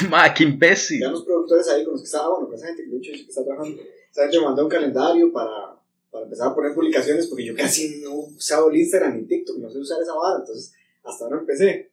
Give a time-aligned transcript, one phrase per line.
[0.10, 1.00] Ma, qué imbécil.
[1.00, 3.12] Ya los productores ahí con los que estaba, bueno, con esa gente que de hecho
[3.12, 5.76] que está trabajando, esa gente me mandó un calendario para,
[6.10, 9.70] para empezar a poner publicaciones porque yo casi no usaba el Instagram ni TikTok, no
[9.70, 11.90] sé usar esa vara, entonces hasta ahora empecé.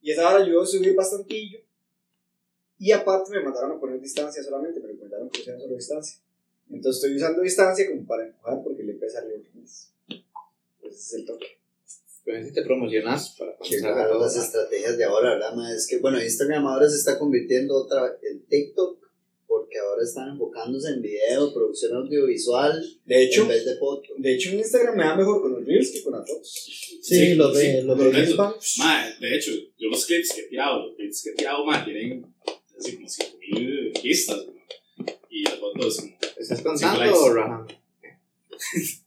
[0.00, 1.60] Y esa vara ayudó a subir bastantillo.
[2.78, 6.18] Y aparte me mandaron a poner distancia solamente, me recomendaron que pusiera solo distancia.
[6.68, 9.92] Entonces estoy usando distancia como para empujar porque le empieza a mes.
[10.82, 11.61] Ese es el toque.
[12.24, 14.20] Pero si te promocionas para todo.
[14.20, 15.54] las estrategias de ahora, ¿verdad?
[15.54, 15.72] ma?
[15.74, 19.00] Es que, bueno, Instagram ahora se está convirtiendo otra en TikTok
[19.46, 24.08] porque ahora están enfocándose en video, producción audiovisual De hecho, en vez de foto.
[24.16, 26.98] de hecho en Instagram me da mejor con los reels que con las fotos.
[27.02, 28.18] Sí, los de, sí, los de correcto.
[28.18, 31.34] Reels van- Mae, de hecho, yo los clips que he tirado, los clips que he
[31.34, 32.34] tirado, mae, tienen
[32.78, 35.16] así como 5000 vistas, mae.
[35.28, 36.16] Y las fotos como.
[36.38, 37.76] ¿Estás contando likes.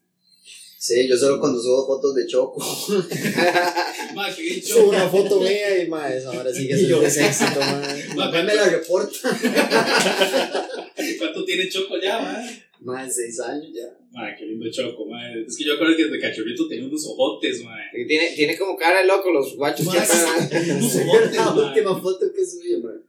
[0.88, 2.62] Sí, yo solo cuando subo fotos de Choco.
[4.64, 7.60] Subo una foto mía y más, ahora sí que yo- es éxito.
[7.60, 9.18] Mae, Papá me la reporta.
[11.18, 12.62] ¿Cuánto tiene Choco ya, mae?
[12.82, 13.98] Más de seis años ya.
[14.12, 15.42] Mae, qué lindo Choco, mae.
[15.48, 17.64] Es que yo acuerdo que desde cachorrito tenía unos ojotes.
[17.96, 20.78] Y Tiene, tiene como cara de loco los guachos que pagan.
[20.78, 23.02] unos ojotes, La última foto que subí, man.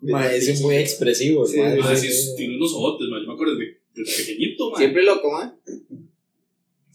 [0.00, 1.60] Mae, es muy expresivo, Sí,
[1.96, 2.34] sí.
[2.36, 3.20] tiene unos ojotes, mae.
[3.20, 4.78] Yo me acuerdo desde, desde pequeñito, mae.
[4.78, 5.54] Siempre loco, man.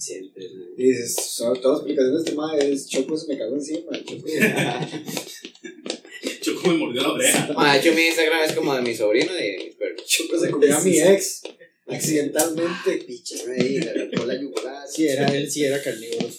[0.03, 0.43] Siempre.
[0.75, 3.91] Y dices, son todas las explicaciones de este mae es Choco se me cagó encima.
[4.03, 4.27] Choco.
[6.41, 7.53] Choco me mordió la oreja.
[7.55, 10.05] Ma, de hecho, mi Instagram es como de mi sobrino y perros.
[10.05, 11.43] Choco se comió a mi ex
[11.87, 12.97] accidentalmente.
[13.07, 14.85] Picha, ahí, le arrancó la yugular.
[14.89, 16.27] Sí, era él, sí era carnívoro.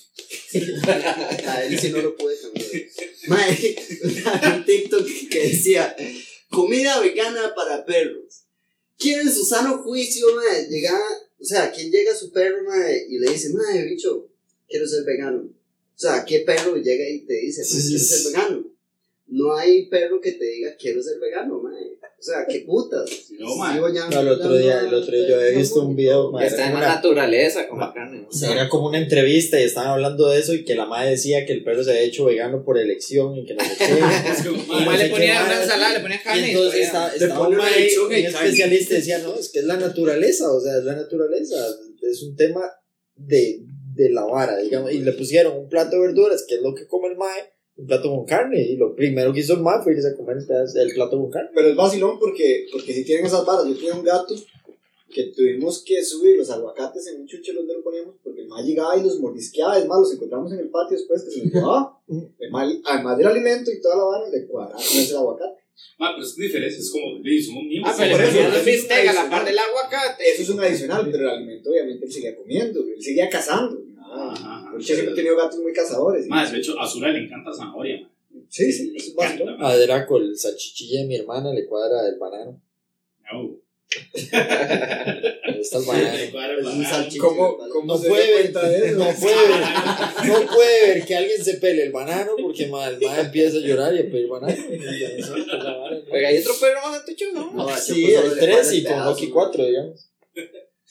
[1.47, 2.69] A él sí no lo puede cambiar.
[3.29, 3.77] Mae,
[4.57, 5.97] un TikTok que decía:
[6.51, 8.45] comida vegana para perros.
[8.99, 11.01] ¿Quién en su sano juicio, mae, llega,
[11.39, 14.31] o sea, quién llega a su perro, mae, y le dice, mae, bicho,
[14.69, 15.43] quiero ser vegano?
[15.43, 18.71] O sea, ¿qué perro llega y te dice, mae, quiero ser vegano?
[19.27, 21.99] No hay perro que te diga, quiero ser vegano, mae.
[22.25, 23.05] O sea, qué putas.
[23.39, 26.69] No, No, el otro día, el otro día yo había visto un video, mae, Está
[26.69, 28.23] en la una- naturaleza, como carne.
[28.23, 28.29] ¿no?
[28.29, 31.11] O sea, era como una entrevista y estaban hablando de eso y que la madre
[31.11, 33.85] decía que el perro se había hecho vegano por elección y que no sé qué.
[34.87, 36.51] Más le ponía una ensalada, le ponía Y carne.
[36.51, 39.67] entonces y está, todavía- estaba un, y un especialista y decía, no, es que es
[39.67, 41.57] la naturaleza, o sea, es la naturaleza,
[42.11, 42.63] es un tema
[43.17, 43.61] de,
[43.95, 46.87] de la vara, digamos, y le pusieron un plato de verduras, que es lo que
[46.87, 49.95] come el mae, un plato con carne, y lo primero que hizo el mae fue
[49.95, 51.51] irse a comer el, el plato con carne.
[51.55, 54.35] Pero es vacilón porque, porque si tienen esas varas, yo tenía un gato
[55.15, 58.67] que tuvimos que subir los aguacates en un chuche donde lo poníamos porque el mal
[58.67, 61.55] llegaba y los mordisqueaba, es más, los encontramos en el patio después que se nos
[61.55, 62.01] llevaba.
[62.39, 65.59] El mal, además del alimento y toda la vara, le cuadraba con ese aguacate.
[65.99, 67.89] mae, pero es diferente, es como, sí, somos niños.
[67.89, 70.31] Ah, pero por le eso, eso el es un bistec a la par del aguacate.
[70.31, 73.79] Eso es un adicional, pero el alimento obviamente él seguía comiendo, él seguía cazando.
[73.79, 76.27] Porque yo siempre he tenido gatos muy cazadores.
[76.29, 78.11] Mae, de hecho, a Azura le encanta zanahoria, mae.
[78.49, 79.49] Sí, sí, eso es vacilón.
[79.49, 79.73] Encanta, mae.
[79.75, 82.61] A Draco, el salchichilla de mi hermana, le cuadra el banano.
[83.33, 83.65] No.
[84.15, 86.17] Le gusta el banano.
[86.17, 87.19] Le.
[87.19, 88.99] ¿Cómo, cómo No se puede ver, cuenta de eso?
[88.99, 89.61] no puede ver,
[90.27, 93.61] no puede ver que alguien se pele el banano porque ma, el mae empieza a
[93.61, 94.57] llorar y a pedir banano.
[96.11, 97.53] Oiga, hay otro perro más en tu chuzo, ¿no?
[97.53, 99.33] No, a Sí, le 3 cuadra y con Loki man.
[99.33, 100.11] 4, digamos.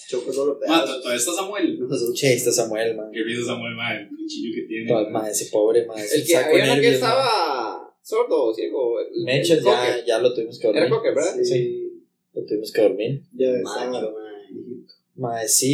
[0.08, 0.96] Choco solo Mae, pedazos.
[0.96, 1.80] to- todavía está Samuel.
[1.80, 3.09] No, Che, está Samuel, man.
[3.12, 4.88] Qué risa Samuel, mae, el cuchillo que tiene.
[4.88, 5.12] Todo, mae.
[5.12, 5.94] ma, ese pobre, ma.
[6.02, 8.96] El que había uno que estaba sordo o ciego.
[9.25, 10.97] Mechas ya, ya lo tuvimos que Era dormir.
[10.97, 11.36] cocker, ¿verdad?
[11.42, 12.02] Sí,
[12.34, 13.22] lo tuvimos que dormir.
[13.34, 13.90] Ya Macho, está.
[14.02, 14.86] man.
[15.16, 15.74] Ma, sí,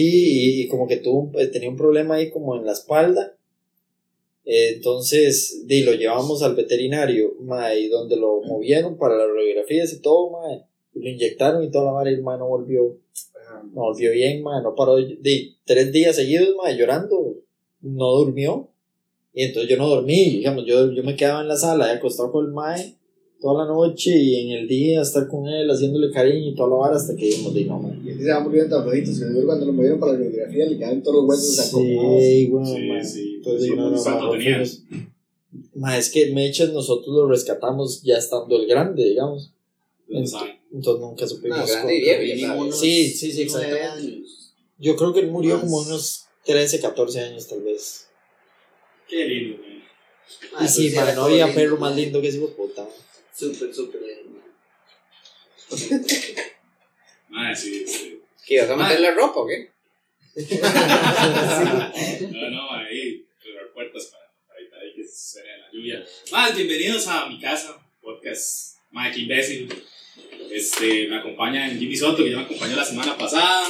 [0.60, 3.36] y, y como que tuvo, eh, tenía un problema ahí como en la espalda.
[4.46, 9.94] Eh, entonces, di, lo llevamos al veterinario, ma, y donde lo movieron para las radiografías
[9.94, 10.40] y todo, ma,
[10.94, 12.98] y lo inyectaron y toda la madre, y el ma no volvió,
[13.64, 17.36] no volvió bien, ma, no paró, di, tres días seguidos, ma, llorando,
[17.82, 18.70] no durmió,
[19.34, 22.46] y entonces yo no dormí, digamos, yo, yo me quedaba en la sala, acostado con
[22.46, 22.96] el mae,
[23.40, 26.76] toda la noche, y en el día estar con él, haciéndole cariño y toda la
[26.76, 29.46] vara, hasta que dijimos, di, no, ma, Y se van volviendo tan flojitos que luego
[29.48, 32.24] cuando lo movieron para la radiografía le quedaron todos los huesos acomodados.
[32.24, 33.34] Sí, bueno, Sí, ma, sí.
[33.38, 34.56] entonces, di, no, no, ¿Cuánto mejor tenía?
[34.56, 34.84] fuimos-
[35.74, 39.52] Ma, es que Mechas nosotros lo rescatamos ya estando el grande, digamos.
[40.26, 40.60] Saben.
[40.72, 41.60] Entonces nunca supimos.
[41.60, 42.60] No, grande y sabes.
[42.62, 44.24] unos Sí, sí, sí, exactamente.
[44.78, 45.64] Yo creo que él murió Más.
[45.64, 48.08] como unos 13, 14 años tal vez.
[49.08, 49.62] Qué lindo.
[50.56, 52.00] Ah, y sí, pues ma, era no había perro más man.
[52.00, 52.88] lindo que ese puta.
[53.36, 54.40] Súper, súper lindo.
[54.40, 56.06] man.
[57.30, 58.22] Mae, sí, sí.
[58.46, 59.70] ¿Qué ibas a meterle ropa o qué?
[62.32, 66.06] No, no, ahí, cerrar puertas para, para evitar ahí que se suene la lluvia.
[66.32, 69.70] Más, bienvenidos a mi casa, podcast Mike Imbécil.
[70.52, 73.68] Este, me acompaña Jimmy Soto, que ya me acompañó la semana pasada.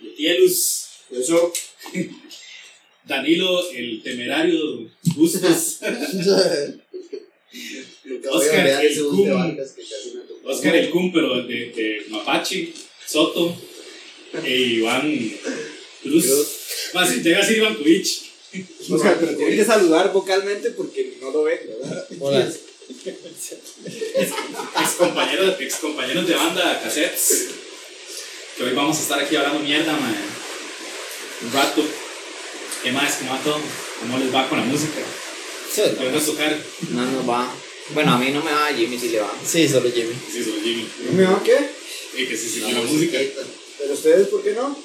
[0.00, 1.52] Yetielus, Eso,
[3.04, 5.80] Danilo, el temerario Bustos.
[8.30, 9.30] Oscar, el cum.
[9.30, 10.48] Vargas que casi me tocó.
[10.48, 12.72] Oscar el Kun, pero de, de Mapache,
[13.06, 13.56] Soto,
[14.44, 15.32] e Iván
[16.02, 16.90] Cruz.
[16.92, 18.30] Más, si llega a ser Iván Kuich.
[18.90, 22.06] Oscar, pero tienen que saludar vocalmente porque no lo ven, ¿verdad?
[22.20, 22.52] Hola.
[24.76, 27.46] Ex compañeros, ex compañeros de banda cassettes.
[28.56, 30.14] Que hoy vamos a estar aquí hablando mierda, man.
[31.42, 31.82] Un rato.
[32.82, 33.14] ¿Qué más?
[33.14, 33.60] ¿Cómo va todo?
[34.00, 35.00] ¿Cómo les va con la música?
[35.74, 36.58] ¿Qué van a tocar?
[36.90, 37.52] No nos va.
[37.90, 39.32] Bueno, a mí no me va, a Jimmy sí le va.
[39.44, 40.14] Sí, solo Jimmy.
[40.30, 40.88] Sí, soy Jimmy.
[41.06, 41.58] ¿No me van qué?
[42.16, 43.18] Y que sí, sí, La la música.
[43.78, 44.76] ¿Pero ustedes por qué no?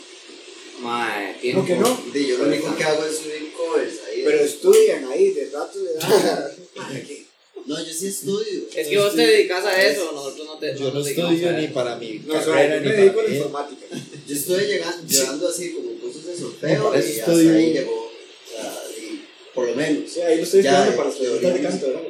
[0.81, 2.01] Mae, ¿Cómo que no?
[2.13, 4.21] Sí, yo lo único que hago es subir covers ahí.
[4.23, 7.25] Pero estudian ahí, de rato le dan.
[7.69, 8.63] No, yo sí estudio.
[8.75, 11.65] Es que vos te dedicas a eso, nosotros no te Yo no estudio a ni
[11.65, 11.73] eso.
[11.75, 13.35] para mi No, carrera ni me para dedico a la mí.
[13.35, 13.85] informática.
[14.27, 17.53] Yo estoy llegando, llevando así como cursos de sorteo y hasta estudio.
[17.55, 17.91] ahí llegó.
[17.91, 18.11] O
[18.51, 19.21] sea, y
[19.53, 20.09] por lo menos.
[20.11, 22.01] Sí, ahí lo estoy Ya, estudiando para preguntas de canto, ¿verdad?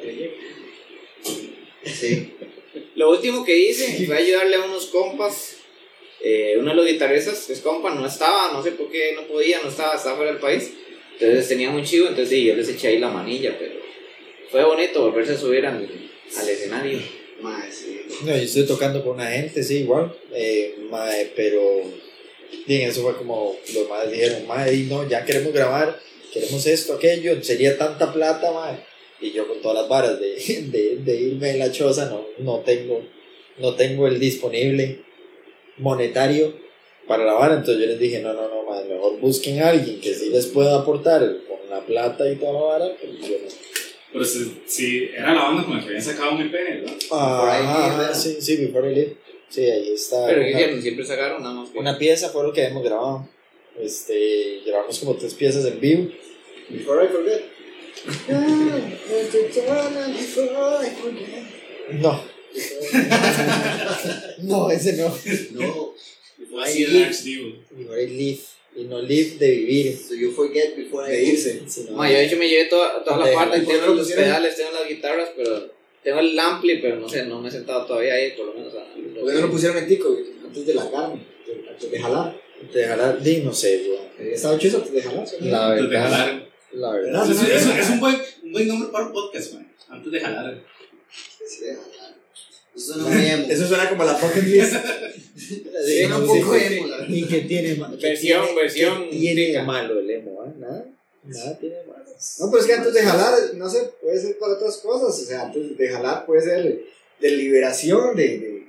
[1.85, 2.33] Sí.
[2.95, 5.56] Lo último que hice fue ayudarle a unos compas.
[6.21, 9.25] Eh, uno de los guitarristas, que es compa, no estaba, no sé por qué no
[9.27, 10.71] podía, no estaba, estaba fuera del país.
[11.19, 13.79] Entonces tenían un chivo, entonces sí, yo les eché ahí la manilla, pero
[14.50, 15.88] fue bonito volverse a subir al,
[16.38, 17.00] al escenario.
[17.42, 18.01] Mae, sí.
[18.24, 20.13] No, yo estoy tocando con una gente, sí, igual.
[20.34, 21.62] Eh, mae, pero.
[22.66, 24.44] Bien, eso fue como los madres dijeron,
[24.74, 26.00] y no, ya queremos grabar,
[26.34, 28.78] queremos esto, aquello, sería tanta plata, mae.
[29.22, 30.36] Y yo con todas las varas de,
[30.72, 33.02] de, de irme en la choza, no, no tengo,
[33.57, 35.04] no tengo el disponible
[35.78, 36.54] monetario
[37.07, 37.56] para la vara.
[37.56, 40.48] Entonces yo les dije, no, no, no, mae, mejor busquen a alguien que sí les
[40.48, 43.58] pueda aportar con la plata y toda la vara, pues yo no.
[44.11, 46.94] Pero sí, sí, era la banda con la que habían sacado un EP, ¿verdad?
[47.11, 49.15] Ah, sí, sí, Before I Live.
[49.50, 50.25] Sí, ahí está.
[50.27, 50.81] Pero una- ¿qué hicieron?
[50.81, 51.69] siempre sacaron nada más.
[51.69, 53.27] que- Una pieza fue lo que hemos grabado.
[53.79, 56.09] Este, grabamos como tres piezas en vivo.
[56.69, 57.44] Before I forget.
[60.07, 61.44] Before I forget.
[62.01, 62.23] No.
[64.44, 65.07] no, ese no.
[65.51, 65.94] No.
[66.38, 67.59] Before I leave.
[67.71, 68.39] Before I live.
[68.80, 69.98] Y no live de vivir.
[69.98, 71.34] So you forget before I De leave.
[71.34, 71.62] irse.
[71.68, 73.94] sino- Ma, yo de hecho me llevé toda, toda la De- parte, ¿por qué tengo
[73.96, 75.72] los pedales, tengo las guitarras, pero
[76.04, 78.74] tengo el ampli, pero no sé, no me he sentado todavía ahí, por lo menos.
[78.76, 80.10] a- ¿Por qué no lo pusieron en tico?
[80.12, 80.26] güey?
[80.46, 81.26] Antes de la carne.
[81.70, 82.42] Antes de jalar.
[82.72, 84.06] Te dejará, di, no sé, weón.
[84.20, 85.28] Eh, Estaba chido antes de jalar.
[85.28, 85.36] ¿sí?
[85.42, 86.10] La Antes de verdad.
[86.12, 86.50] jalar.
[86.74, 87.28] La ¿Verdad?
[87.28, 87.31] verdad.
[87.31, 89.74] Eso, eso- es un buen, un buen nombre para un podcast, man.
[89.90, 90.64] Antes de jalar.
[91.46, 91.99] Sí, de jalar.
[92.80, 93.46] Eso no me emo.
[93.50, 94.74] Eso suena como la pocket list.
[95.40, 95.64] Sí,
[96.02, 96.40] Suena un sí.
[96.42, 97.14] poco emo, la verdad.
[97.16, 99.64] ¿Y qué tiene ma- qué Versión, tiene- versión tiene de tica.
[99.64, 100.50] malo el emo, ¿eh?
[100.60, 100.86] Nada.
[101.24, 102.04] Nada tiene de malo.
[102.40, 105.18] No, pero es que antes de jalar, no sé, puede ser para otras cosas.
[105.22, 106.81] O sea, antes de jalar puede ser
[107.22, 108.68] de liberación, de, de,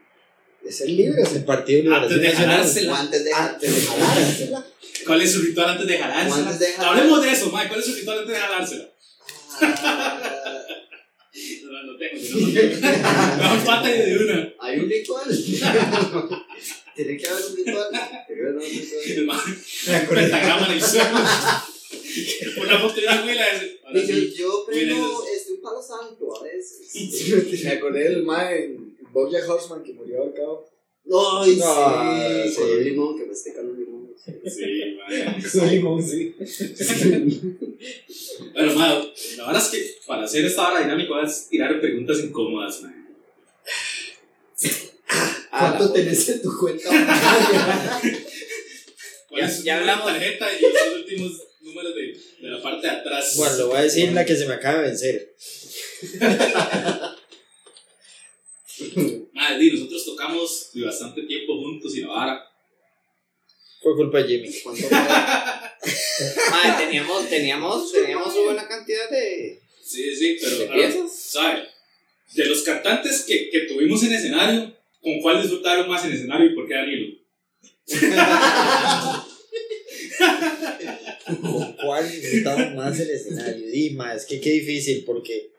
[0.63, 1.35] de ser libres.
[1.35, 2.57] El Partido de Antes Liberación de Nacional.
[2.57, 2.93] jalársela.
[2.93, 4.57] O antes de Antes de.
[5.07, 6.37] ¿Cuál es su ritual antes de jalársela?
[6.51, 6.97] Antes de jalar.
[6.99, 7.67] Hablemos de eso, man.
[7.69, 8.91] ¿Cuál es su ritual antes de jalársela?
[9.61, 10.63] Ah,
[11.33, 12.77] No, no, no tengo, yo no tengo.
[12.81, 14.55] No, pata de una.
[14.59, 15.29] Hay un ritual.
[16.97, 17.87] Tiene que haber un ritual.
[18.27, 19.03] Tiene que haber un ritual.
[19.07, 19.41] El man,
[20.07, 21.19] con pentagrama en el suelo.
[22.63, 23.47] Una foto de una abuela.
[23.95, 26.93] Y yo, yo prendo este, un palo santo a veces.
[27.65, 30.69] Me acordé del mae en Horseman que murió ahorcado.
[31.43, 32.51] Ay, Ah, sí.
[32.51, 32.57] sí.
[32.61, 34.00] Con un limón, que me estecan un limón.
[34.25, 35.43] Sí, man.
[35.53, 36.35] Con limón, sí.
[38.53, 39.03] Bueno, man,
[39.39, 43.09] la verdad es que para hacer esta hora dinámica vas a tirar preguntas incómodas, man.
[45.53, 46.89] Ah, ¿Cuánto la- tenés en tu cuenta?
[49.29, 50.07] ¿Cuál Ya- es hablamos.
[50.07, 52.03] tarjeta y los últimos números de,
[52.47, 53.35] de la parte de atrás?
[53.37, 55.35] Bueno, lo voy a decir la que se me acaba de vencer.
[59.33, 62.50] Madre, nosotros tocamos de bastante tiempo juntos y la vara.
[63.83, 64.53] Fue culpa de Jimmy.
[64.63, 64.99] ¿Cuánto fue?
[66.51, 70.57] Ma, teníamos, teníamos, teníamos una buena cantidad de, Sí, sí, pero.
[70.59, 71.13] de ahora, piezas.
[71.19, 71.63] ¿Sabe?
[72.35, 74.73] De los cantantes que, que tuvimos en escenario,
[75.03, 77.17] ¿con cuál disfrutaron más en escenario y por qué Danilo?
[81.41, 83.67] ¿Con cuál disfrutamos más el escenario?
[83.67, 85.51] Dima, es que qué difícil porque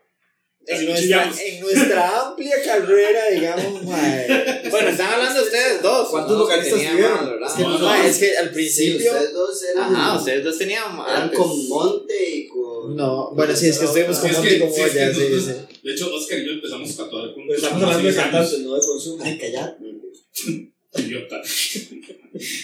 [0.66, 6.08] en nuestra, en nuestra amplia carrera, digamos, mae, Bueno, están hablando de ustedes dos.
[6.08, 6.44] ¿Cuántos ¿no?
[6.44, 7.16] Vocalistas tenían tuvieron?
[7.20, 7.48] más, ¿verdad?
[7.48, 9.12] es que, No, no, es que al Sí, principio...
[9.12, 9.94] ustedes dos eran.
[9.96, 10.82] Ajá, ustedes dos tenían.
[10.94, 11.38] Eran antes.
[11.38, 12.96] con Monte y con.
[12.96, 15.14] no, bueno, sí, es que estuvimos Es con que- Monty como sí, es que ya,
[15.14, 15.52] sí, sí.
[15.82, 17.44] De hecho, Oscar y yo empezamos a tatuar juntos.
[17.48, 18.32] Pero estamos hablando de 10 años.
[18.32, 19.24] cantantes, no de consumo.
[19.24, 19.76] Ay, callar.
[20.94, 21.40] Idiota.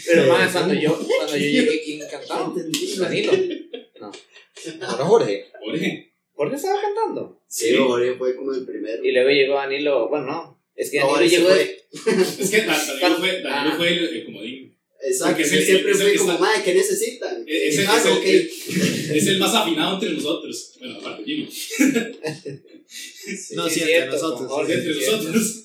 [0.07, 0.52] Pero Sí, más, sí.
[0.59, 2.52] cuando yo, cuando yo llegué, ¿quién cantaba?
[2.99, 3.33] Danilo.
[4.87, 5.47] Ahora Jorge.
[5.64, 6.12] Jorge.
[6.38, 7.42] ¿Por qué estaba cantando?
[7.49, 9.04] Sí, Jorge fue como el primero.
[9.04, 11.59] Y luego llegó Danilo, bueno, no, es que No, Danilo llegó fue.
[11.59, 11.83] de-
[12.42, 14.78] Es que Dan- Danilo fue, Danilo fue el, el comodín.
[15.02, 17.45] Exacto, Porque es el- siempre es el fui que como, está- madre, ¿qué necesitan?
[17.47, 18.25] Es el, Ah, es el- ok.
[19.16, 20.76] es el más afinado entre nosotros.
[20.78, 21.49] Bueno, aparte Jimmy.
[23.54, 24.71] No, Sí, sí, entre nosotros.
[24.71, 25.64] entre sí, nosotros.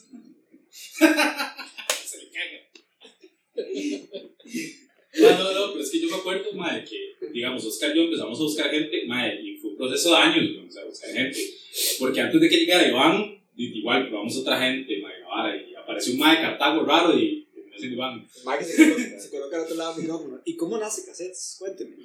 [2.10, 2.60] Se le caga.
[5.16, 8.04] Ah, no, no, pero es que yo me acuerdo, madre, que, digamos, Oscar y yo
[8.06, 10.68] empezamos a buscar gente, madre, y fue un proceso de años, ¿no?
[10.68, 11.40] o sea, buscar gente.
[12.00, 16.20] Porque antes de que llegara Iván, igual probamos otra gente, madre, ahora, y apareció un
[16.20, 18.28] madre de Cartago raro y terminó siendo Iván.
[18.44, 20.42] Más que se coloca, se coloca al otro lado del micrófono.
[20.46, 21.58] ¿Y cómo nace cassettes?
[21.60, 21.96] Cuénteme.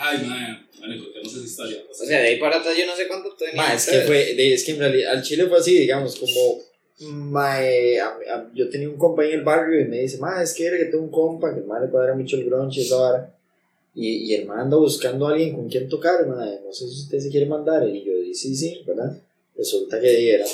[0.00, 1.82] Ay, madre, bueno, contemos esa historia.
[1.90, 3.56] O sea, de ahí para atrás yo no sé cuánto tenía.
[3.56, 6.60] Ma, es que fue, de- es que en realidad al Chile fue así, digamos, como
[7.00, 10.42] ma, eh, a- a- yo tenía un compa en el barrio y me dice, ma,
[10.42, 12.80] es que era que tengo un compa que el ma le cuadra mucho el grunge
[12.80, 13.34] y esa vara.
[13.94, 17.02] Y, y el ma anda buscando a alguien con quien tocar, ma, no sé si
[17.02, 17.88] usted se quiere mandar.
[17.88, 19.16] Y yo dije, sí, sí, ¿verdad?
[19.56, 20.44] Resulta que era,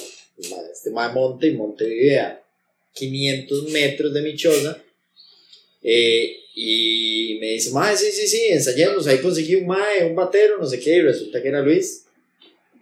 [0.50, 2.42] ma, este ma de Monte, y Monte vive a
[2.92, 4.78] 500 metros de mi choza.
[5.82, 9.06] Eh, y me dice, mae, sí, sí, sí, ensayemos.
[9.06, 12.03] Ahí conseguí un mae, un batero, no sé qué, y resulta que era Luis.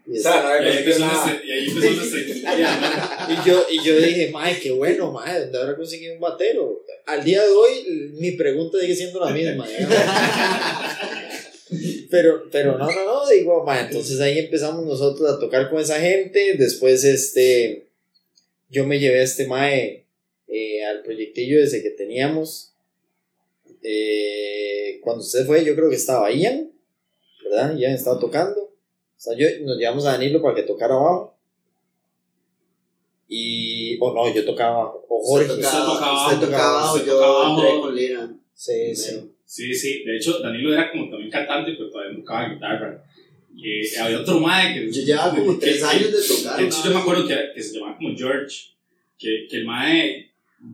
[0.07, 1.05] Y, O sea, no Y ahí empezó
[1.45, 1.67] y ahí
[3.31, 6.85] y yo, y yo dije, mae, qué bueno, mae, ¿dónde habrá conseguido un batero?
[7.07, 9.67] Al día de hoy, mi pregunta sigue siendo la misma.
[9.71, 9.87] ¿eh?
[12.11, 15.99] Pero, pero no, no, no, digo, mae, entonces ahí empezamos nosotros a tocar con esa
[15.99, 16.57] gente.
[16.59, 17.89] Después, este,
[18.69, 20.05] yo me llevé a este mae
[20.49, 22.75] eh, al proyectillo ese que teníamos.
[23.83, 26.71] Eh, cuando usted fue, yo creo que estaba Ian,
[27.45, 27.77] ¿verdad?
[27.79, 28.72] Ian estaba tocando.
[29.23, 31.37] O sea, yo, nos llevamos a Danilo para que tocara abajo.
[33.29, 33.97] Y.
[34.01, 35.07] O no, yo tocaba abajo.
[35.09, 35.47] O Jorge.
[35.53, 37.83] Usted Usted tocaba tocaba, abajo, usted tocaba abajo, yo tocaba entré abajo.
[37.83, 38.31] con Lira.
[38.55, 39.31] Sí, sí.
[39.45, 40.03] Sí, sí.
[40.05, 43.05] De hecho, Danilo era como también cantante, pero todavía no tocaba guitarra.
[43.65, 44.91] Eh, había otro mae que...
[44.91, 46.59] Yo llevaba como que- tres que- años de tocar.
[46.59, 48.57] De hecho, yo me acuerdo que, que se llamaba como George,
[49.19, 50.31] que, que el mae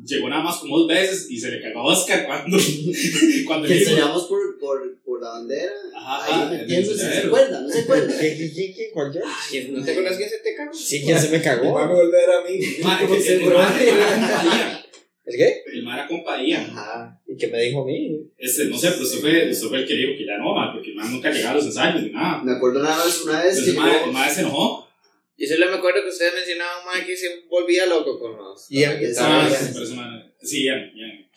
[0.07, 2.57] llegó nada más como dos veces y se le cagó a Oscar cuando,
[3.47, 5.73] cuando Que ensayamos por, por, por la bandera.
[5.97, 7.13] Ajá, ahí el metiéndose.
[7.13, 7.61] ¿Se acuerda?
[7.61, 8.19] ¿No se acuerda?
[8.19, 8.91] ¿Quién, quién, quién, quién?
[8.93, 9.21] ¿Cuál yo?
[9.51, 10.73] ¿Quién- ¿No te acuerdas quién se te cagó?
[10.73, 11.97] Sí, ¿quién se me Me va a cagó?
[11.97, 12.59] volver a mí.
[12.83, 14.79] Mae, ¿Cómo el- Ian.
[15.27, 15.63] ¿El qué?
[15.75, 16.71] El mae era compa Ian.
[16.71, 17.21] Ajá.
[17.27, 18.19] ¿Y qué me dijo a mí?
[18.39, 20.73] Este, no sé, pero usted fue, usted fue el que dijo que ya no, mae,
[20.75, 22.43] porque el mae nunca llegaba a los ensayos ni nada.
[22.43, 24.89] Me acuerdo nada más una vez Entonces que el mae, yo- el mae se enojó.
[25.37, 28.69] Yo solo me acuerdo que ustedes mencionaban mae que se volvía loco con los.
[28.69, 29.45] Guitarra.
[29.45, 30.33] Ah, Ian.
[30.43, 31.29] sí, Ian, Ian.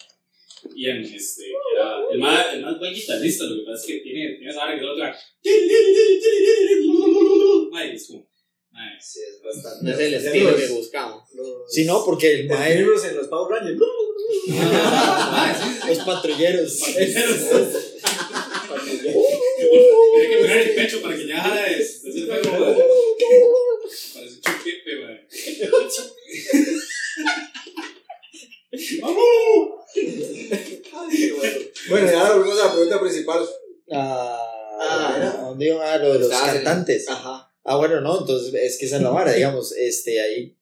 [0.75, 1.43] Ian, este,
[2.11, 4.75] el más, el más buen guitarrista, lo que pasa es que tiene, tiene esa hora
[4.77, 5.15] que es otra.
[7.71, 8.27] Mae, es como,
[8.71, 9.83] mae, Sí, es bastante.
[9.85, 11.23] No es el estilo los- que buscamos.
[11.33, 12.75] Los- Sí, no, porque el los mae.
[12.77, 13.79] libros en los Power Rangers.
[14.45, 14.53] sí,
[15.81, 16.79] sí, Los patrulleros.
[20.13, 22.75] Tiene que pegar el pecho para que ya de de hacer fuego, mae.
[24.13, 25.27] Parece un chupipe, mae.
[31.89, 33.45] Bueno, y ahora volvemos a la pregunta principal.
[33.91, 34.37] Ah,
[34.83, 35.35] Ah.
[35.37, 35.93] ¿a dónde iba?
[35.93, 37.07] Ah, lo de los Estaba en- cantantes.
[37.09, 37.51] Ajá.
[37.63, 40.57] Ah, bueno, no, entonces es que esa es la vara, digamos, este, ahí.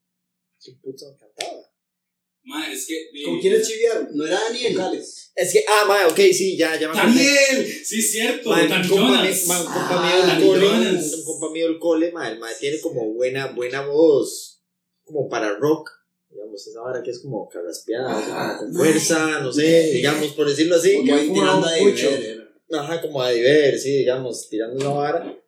[0.64, 1.62] ¿Qué puto cantaba?
[2.44, 3.10] Mae, es que.
[3.24, 4.10] ¿Con quiénes chiviaron?
[4.14, 4.74] No era Daniel.
[4.76, 5.32] Vocales.
[5.36, 7.16] Es que, ah, ma, ok, sí, ya, ya me acordé.
[7.16, 7.74] ¡Daniel!
[7.86, 9.48] Sí, cierto, Ma, Dani compa, Jonas.
[9.48, 11.14] ma, un compa Ah, mío del cole, Jonas.
[11.14, 14.62] un compa mío del cole, ma, el ma tiene como buena, buena voz,
[15.06, 15.90] como para rock,
[16.30, 20.76] digamos, esa vara que es como carraspeada, como con fuerza, no sé, digamos, por decirlo
[20.76, 20.92] así.
[21.10, 22.10] Ahí tirando a mucho.
[22.10, 22.50] Diver.
[22.72, 25.40] Ajá, como a diver, sí, digamos, tirando una vara.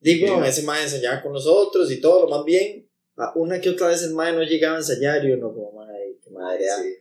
[0.00, 2.88] Digo, ese mae ensayaba con nosotros y todo, lo más bien.
[3.34, 6.30] Una que otra vez el mae no llegaba a ensayar y uno como, mae, qué
[6.30, 6.68] madre.
[6.70, 6.76] ah".
[6.82, 6.94] Sí.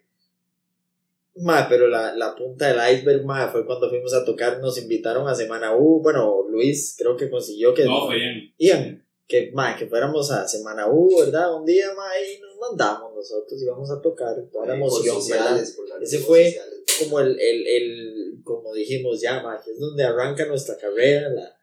[1.38, 5.28] Mae, pero la, la punta del iceberg, mae, fue cuando fuimos a tocar, nos invitaron
[5.28, 6.02] a Semana U.
[6.02, 7.84] Bueno, Luis creo que consiguió que.
[7.84, 8.54] No, fue bien.
[8.58, 11.54] Ian, que, mae, que fuéramos a Semana U, ¿verdad?
[11.54, 15.58] Un día, mae, y nos mandamos nosotros íbamos a tocar, toda la Por emoción, ¿verdad?
[15.60, 16.86] sociales, las Ese fue- sociales.
[17.00, 21.55] como el, el, el como dijimos ya, ma, que es donde arranca nuestra carrera, la-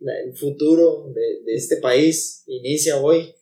[0.00, 3.34] el futuro de, de este país inicia hoy.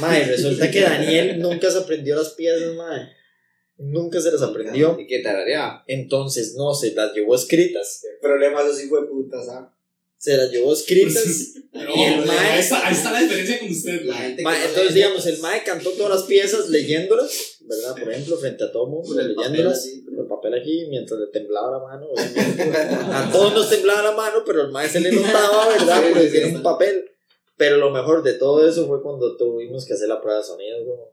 [0.00, 3.10] Ma, y resulta que Daniel nunca se aprendió las piezas, ma.
[3.76, 4.96] Nunca se las aprendió.
[4.98, 5.84] ¿Y qué tarareaba?
[5.86, 8.02] Entonces, no, se las llevó escritas.
[8.12, 9.72] El problema de esos hijos de putas, ¿ah?
[10.16, 11.52] Se las llevó escritas.
[11.72, 14.02] Pero Y el ahí, mae- está, ahí está la diferencia con usted.
[14.04, 14.26] La mae.
[14.26, 17.94] gente Ma, que no entonces, digamos, el Mae cantó todas las piezas leyéndolas, ¿verdad?
[17.96, 19.78] Por ejemplo, frente a todo mundo, papel leyéndolas.
[19.78, 20.04] así.
[20.48, 22.06] Papel aquí mientras le temblaba la mano.
[23.12, 26.02] A todos nos temblaba la mano, pero el maestro se le notaba, ¿verdad?
[26.12, 27.04] Porque sí, tiene un papel.
[27.56, 30.78] Pero lo mejor de todo eso fue cuando tuvimos que hacer la prueba de sonido.
[30.84, 31.12] como-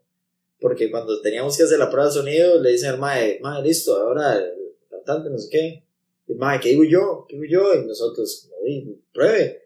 [0.60, 3.96] Porque cuando teníamos que hacer la prueba de sonido, le dicen al mae, mae, listo,
[3.96, 4.54] ahora el
[4.90, 5.84] cantante, no sé qué.
[6.28, 7.26] Y mae, ¿qué digo yo?
[7.28, 7.74] ¿Qué digo yo?
[7.82, 9.64] Y nosotros, como, "Di, pruebe.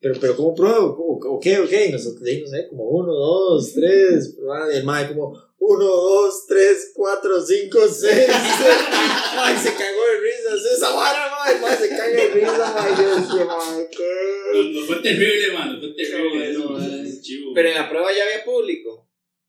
[0.00, 0.96] pero, pero ¿cómo pruebo?
[0.98, 1.86] ¿O, qué, o qué?
[1.86, 4.36] Y nosotros dijimos, no sé, como uno, dos, tres,
[4.72, 5.36] y el mae como
[5.68, 8.26] uno, dos, tres, cuatro, cinco, seis.
[9.38, 10.74] Ay, se cagó de risa.
[10.74, 11.30] Esa vara,
[11.60, 13.02] mae, se caga de risa, mae.
[13.02, 14.72] Yo decía, mae, ¿qué?
[14.72, 15.78] nos fue terrible, mano.
[15.80, 16.44] Fue terrible.
[16.44, 17.06] Qué eso, man.
[17.06, 17.52] es chivo.
[17.54, 19.02] Pero en la prueba ya había público.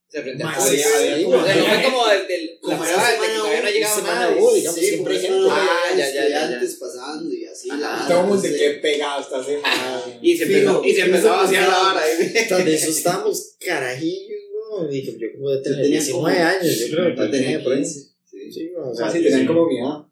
[0.09, 0.69] Se frente a público.
[0.69, 3.37] sí, o sea, no fue como del, del, la Como prueba esa de que semana
[3.37, 4.35] todavía no llegaba semana nada.
[4.37, 5.47] uno, digamos, Sí, siempre gente.
[5.51, 7.69] Ah, ya, ya, ya, estudiantes pasando y así.
[7.69, 7.79] Ajá.
[7.79, 8.57] la Todo el mundo sí.
[8.57, 10.19] que pegado está así, mae.
[10.21, 12.33] Y se empezó, y se empezó a vaciar la vara ahí.
[12.47, 14.36] Tras de eso estábamos carajillos,
[14.85, 17.73] Dije, yo como de tener tenía 19 como- años, yo creo que Ya tenía por
[17.73, 17.79] ahí.
[17.79, 17.99] 15.
[18.25, 18.51] Sí.
[18.51, 20.05] Sí, o sea, Así tenían como mi edad.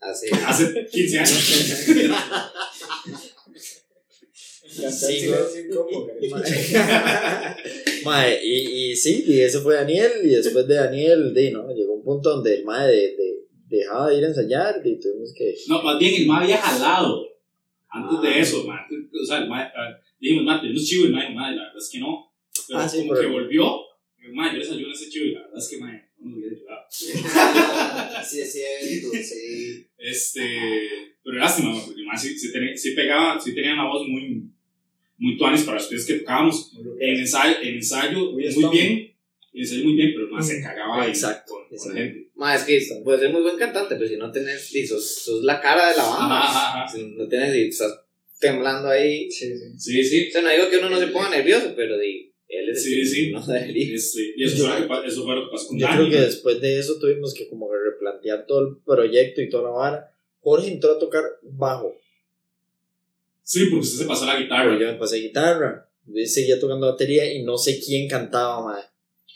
[0.00, 0.26] Así.
[0.46, 1.86] Hace 15 años.
[8.04, 11.68] Mae, y, y sí, y ese fue Daniel, y después de Daniel, di, ¿no?
[11.74, 15.32] Llegó un punto donde el mae de, de- dejaba de ir a ensayar y tuvimos
[15.36, 15.54] que...
[15.68, 17.26] No, más bien el ma había jalado.
[17.90, 18.64] Antes de eso.
[18.66, 21.62] O sea, el ma, ah, dijimos, ma, tenemos chivo y el ma dijo, ma, la
[21.64, 22.27] verdad es que no.
[22.68, 23.80] Pero Ah, sí, como pero- que volvió,
[24.32, 26.38] ma, yo les ayudo a ese chivo y la verdad es que, ma, no nos
[26.38, 26.78] hubiera ayudado.
[28.28, 29.86] Sí, es cierto, sí.
[29.96, 30.42] Este,
[31.24, 34.42] pero lástima, ma, porque ma sí, sí, tenía, sí pegaba, sí tenía una voz muy,
[35.18, 36.72] muy tuanis para las piezas que tocábamos.
[37.00, 38.72] En ensayo, en ensayo Muy estómago.
[38.72, 38.92] bien,
[39.52, 42.30] en ensayo muy bien, pero ma se cagaba ahí Exacto, con, con la gente.
[42.34, 45.42] Ma, es que puedes ser muy buen cantante, pero si no tenés, y sos, sos
[45.44, 46.38] la cara de la banda.
[46.40, 46.92] Ajá, ajá.
[46.96, 48.00] Si no tenés, y estás
[48.40, 49.30] temblando ahí.
[49.30, 49.78] Sí, sí.
[49.78, 50.28] Sí, sí.
[50.28, 53.00] O sea, no digo que uno no se ponga nervioso, pero di, él es Sí,
[53.00, 53.30] el sí.
[53.30, 53.38] no.
[53.40, 53.72] Este,
[54.36, 55.96] y eso, Yo- fue lo que, eso fue lo que pasó con Yo Dani.
[56.08, 59.70] creo que después de eso tuvimos que como replantear todo el proyecto y toda la
[59.70, 60.14] vara.
[60.40, 61.94] Jorge entró a tocar bajo,
[63.42, 64.64] Sí, porque usted se pasó la guitarra.
[64.64, 68.82] pero yo me pasé guitarra, yo seguía tocando batería y no sé quién cantaba, mae.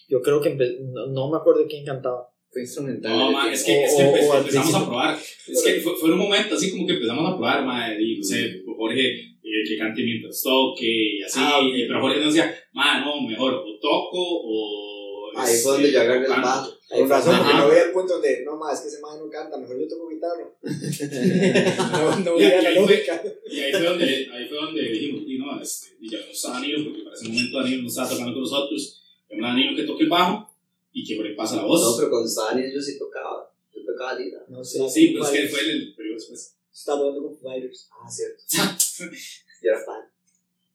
[0.09, 2.29] Yo creo que empe- no, no me acuerdo quién cantaba.
[2.51, 3.17] Fue instrumental.
[3.17, 5.19] No, ma, es que, es que O- o- empe- o empezamos a probar.
[5.19, 8.25] Es que fue, fue un momento así como que empezamos a probar, ma, y no
[8.25, 9.07] sé, Jorge
[9.45, 10.87] eh, que cante mientras toque
[11.19, 11.39] y así.
[11.43, 11.75] Ah, ok.
[11.75, 14.89] y- pero Jorge nos decía, ma, no, mejor o toco o.
[15.35, 16.47] Ahí fue donde yo agarré el canto".
[16.47, 16.73] bajo.
[16.91, 19.31] Con razón, porque no veía el punto donde, no más, es que ese man no
[19.31, 20.45] canta, mejor yo toco guitarra.
[21.93, 23.23] no, no veía la lógica.
[23.51, 26.55] Y ahí fue donde, ahí fue donde dijimos, y no, este, y ya no estaba
[26.61, 29.03] Danilo, porque para ese momento Danilo no estaba tocando con nosotros.
[29.31, 30.51] Llamamos a Danilo que toque el bajo
[30.93, 31.97] y que por ahí pasa la No, voz.
[31.97, 33.51] pero cuando estaba niño yo sí tocaba.
[33.75, 34.45] Yo tocaba lira.
[34.49, 34.87] No sé.
[34.91, 36.57] sí, pero es que fue el, el periodo después.
[36.73, 37.89] Estaba hablando con Fighters.
[37.93, 38.43] Ah, cierto.
[39.63, 40.03] Yo era fan.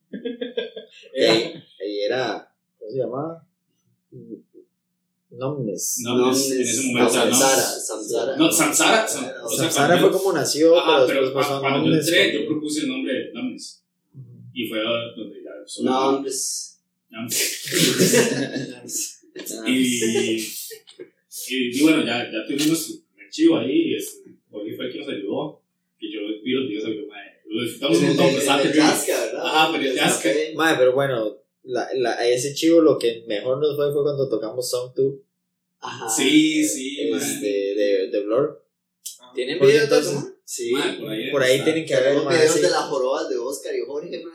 [1.14, 1.34] Era,
[1.82, 3.46] Ahí era, ¿cómo se llamaba?
[5.30, 6.00] Nomnes.
[6.04, 7.36] No, en ese- en ese momento, no, no.
[7.36, 8.38] Samsara, Samsara.
[8.38, 11.80] No, Samsara, Sam- o sea, Samsara cuando fue como nació, Ajá, pero después pasó cuando
[11.80, 12.08] yo Nomnes.
[12.08, 13.84] entré, yo propuse el nombre de Numbness.
[14.54, 15.52] Y fue donde ya.
[15.66, 16.80] solo- Nombres.
[17.10, 19.14] Numbness.
[19.68, 20.42] Y,
[21.80, 23.96] y, bueno, ya, ya tuvimos nuestro archivo ahí.
[24.50, 25.62] Jorge fue el que nos ayudó.
[26.48, 28.28] Que yo y yo, "Mae, lo disfrutamos un montón.
[28.64, 28.74] pero.
[28.84, 29.46] Tasca, ¿verdad?
[29.46, 30.30] Ajá, pero el Tasca.
[30.56, 34.30] Mae, pero bueno, la, la, a ese chivo lo que mejor nos fue fue cuando
[34.30, 35.16] tocamos Song 2
[35.80, 36.10] Ajá.
[36.10, 37.20] Sí, sí, mae.
[37.22, 38.64] este, de, de Blur.
[39.36, 40.34] ¿Tienen Porque videos de eso?
[40.46, 40.72] Sí.
[40.72, 42.34] Mae, por ahí, Por ahí tienen que haber más.
[42.36, 42.62] videos sí.
[42.62, 44.24] de las jorobas de Oscar y Jorge.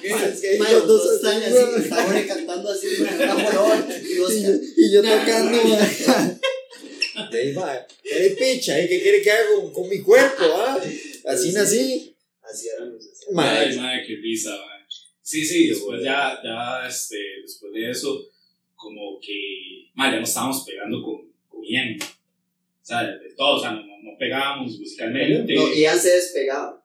[0.00, 4.18] Es que Mae, ellos los dos dos están así, Jorge cantando así, una joroba y
[4.20, 4.54] Oscar.
[4.76, 6.37] Y yo tocando, mae.
[7.30, 7.54] De ahí,
[8.02, 8.78] ¿qué picha?
[8.78, 8.88] ¿eh?
[8.88, 10.44] ¿Qué quiere que haga con, con mi cuerpo?
[10.44, 10.78] Ah?
[11.26, 11.54] Así Sí.
[11.54, 12.16] nací.
[12.42, 12.68] Así.
[12.80, 14.78] Ay, Mae, madre, qué risa, mae.
[15.20, 18.26] Sí, sí, después ya, ya, este, después de eso,
[18.74, 21.98] como que, madre, ya no estábamos pegando con, con Ian.
[22.00, 25.54] O sea, de todo, o sea, no, no pegábamos musicalmente.
[25.54, 26.77] No, Ian se despegaba.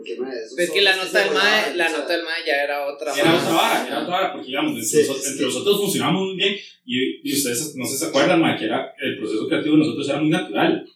[0.00, 2.62] Porque, mae, es que la nota del mae, la o sea, nota del mae ya
[2.64, 5.30] era otra Era otra vara, era otra vara, porque digamos, entre, Sí, nosotros, sí.
[5.32, 9.18] entre nosotros funcionamos muy bien y, y ustedes no se acuerdan, mae, que era, el
[9.18, 10.86] proceso creativo de nosotros era muy natural.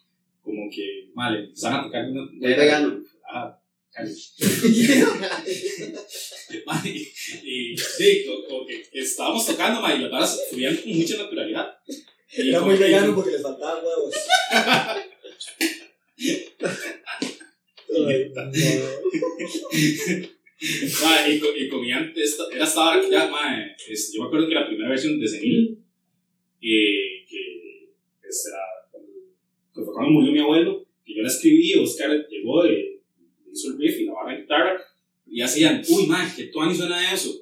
[0.42, 2.22] Como que, madre, empezaban a tocar una.
[2.32, 3.02] Muy vegano.
[3.92, 5.04] Cállate.
[6.66, 6.90] Mae,
[7.44, 11.66] y sí, co- como que estábamos tocando, mae, y las varas fluían con mucha naturalidad.
[12.36, 14.14] Y Era muy vegano porque les faltaba huevos.
[21.02, 24.26] Mae, y, co- y comían, esta, era esta hora que ya, mae, este, yo me
[24.28, 25.78] acuerdo que la primera versión de Senil,
[26.62, 27.90] eh, que
[28.26, 28.58] este, era,
[29.74, 33.00] que fue cuando murió mi abuelo, que yo la escribí, Oscar llegó, eh,
[33.52, 34.76] hizo el riff y la barra de guitarra,
[35.26, 37.34] y hacían, uy, mae, que tuani suena eso.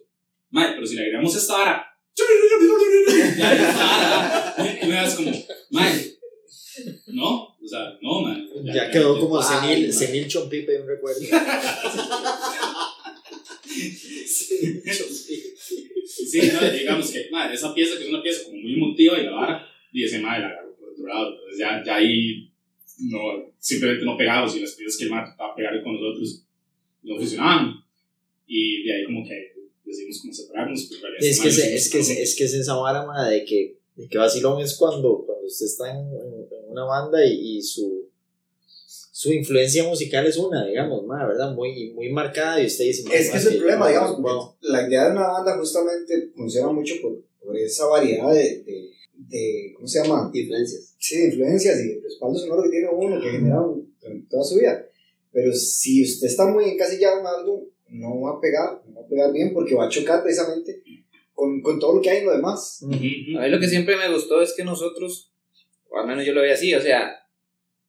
[0.50, 1.86] Mae, pero si le agregamos esta vara,
[3.38, 4.78] ya, ya vara.
[4.82, 5.30] y me das como,
[5.70, 6.16] mae,
[7.08, 8.46] no, o sea, no, mae.
[8.74, 9.92] ya quedó como Ay, senil, mae.
[9.92, 11.20] senil chompipe, un recuerdo.
[16.04, 19.24] Sí, no, digamos que, madre, esa pieza que es una pieza como muy emotiva y
[19.24, 21.32] la vara, y ese madre la agarró por otro lado.
[21.34, 22.50] Entonces ya, ya ahí
[22.98, 26.44] no, simplemente no pegamos y las piezas que el madre de pegar con nosotros,
[27.02, 27.74] no funcionaban.
[28.46, 29.52] Y de ahí como que
[29.84, 30.88] decidimos como separarnos.
[31.00, 33.76] Pero Es que, man se- es, que, es que es esa vara, ma, de que,
[33.96, 37.62] de que vacilón es cuando, cuando usted está en, en- en una banda y, y
[37.62, 38.08] su,
[39.12, 41.54] su influencia musical es una, digamos, ma, ¿verdad?
[41.54, 44.54] Muy, muy marcada y usted dice, Es que es el ma, problema, digamos, wow.
[44.62, 49.72] la idea de una banda justamente funciona mucho por, por esa variedad de, de, de-
[49.76, 50.30] ¿cómo se llama?
[50.32, 50.94] Influencias.
[50.98, 54.44] Sí, de influencias y de respaldo sonoro que tiene uno, que genera un- durante toda
[54.44, 54.84] su vida.
[55.32, 59.08] Pero si usted está muy encasillado en algo, no va a pegar, no va a
[59.08, 60.82] pegar bien porque va a chocar precisamente
[61.34, 62.80] con, con todo lo que hay en lo demás.
[62.82, 63.38] Ujú, ujú.
[63.38, 65.31] A mí lo que siempre me gustó es que nosotros,
[65.92, 67.14] o al menos yo lo veía así, o sea,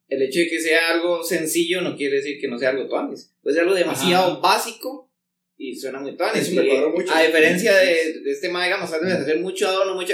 [0.07, 3.33] el hecho de que sea algo sencillo no quiere decir que no sea algo tuanis.
[3.41, 4.39] Puede ser algo demasiado Ajá.
[4.41, 5.11] básico
[5.57, 6.11] y suena muy.
[6.35, 7.13] Eso me Y, mucho.
[7.13, 10.13] A diferencia de, de este ma, digamos, de hacer mucho adorno, mucho...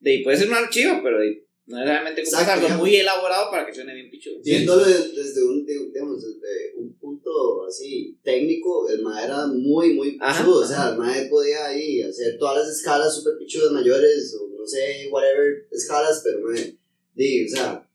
[0.00, 3.64] De, puede ser un archivo, pero de, no es realmente como algo muy elaborado para
[3.64, 4.40] que suene bien pichudo.
[4.44, 9.94] Viéndolo de- desde un, de- digamos, desde un punto así técnico, el mae era muy,
[9.94, 10.62] muy Ajá, pichudo.
[10.62, 10.90] O sea, ajá.
[10.92, 15.68] el mae podía ahí hacer todas las escalas super pichudas mayores, o no sé, whatever
[15.70, 16.76] escalas, pero mae,
[17.14, 17.88] di, o sea,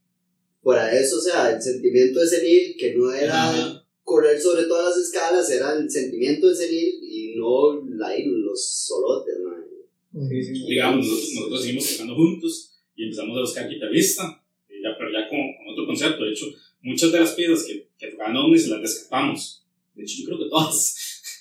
[0.62, 3.86] fuera eso, o sea, el sentimiento de senil, que no era Ajá.
[4.04, 9.36] correr sobre todas las escalas, era el sentimiento de senil y no la, los solotes,
[9.44, 10.30] mae.
[10.30, 10.66] Sí, sí, sí.
[10.68, 15.30] digamos, nosotros, nosotros seguimos tocando juntos y empezamos a buscar guitarrista, y ya, pero ya
[15.30, 16.24] con, con otro concepto.
[16.24, 16.48] De hecho,
[16.82, 19.64] muchas de las piezas que, que tocaban ovnis las descartamos.
[19.94, 20.96] De hecho, yo creo que todas.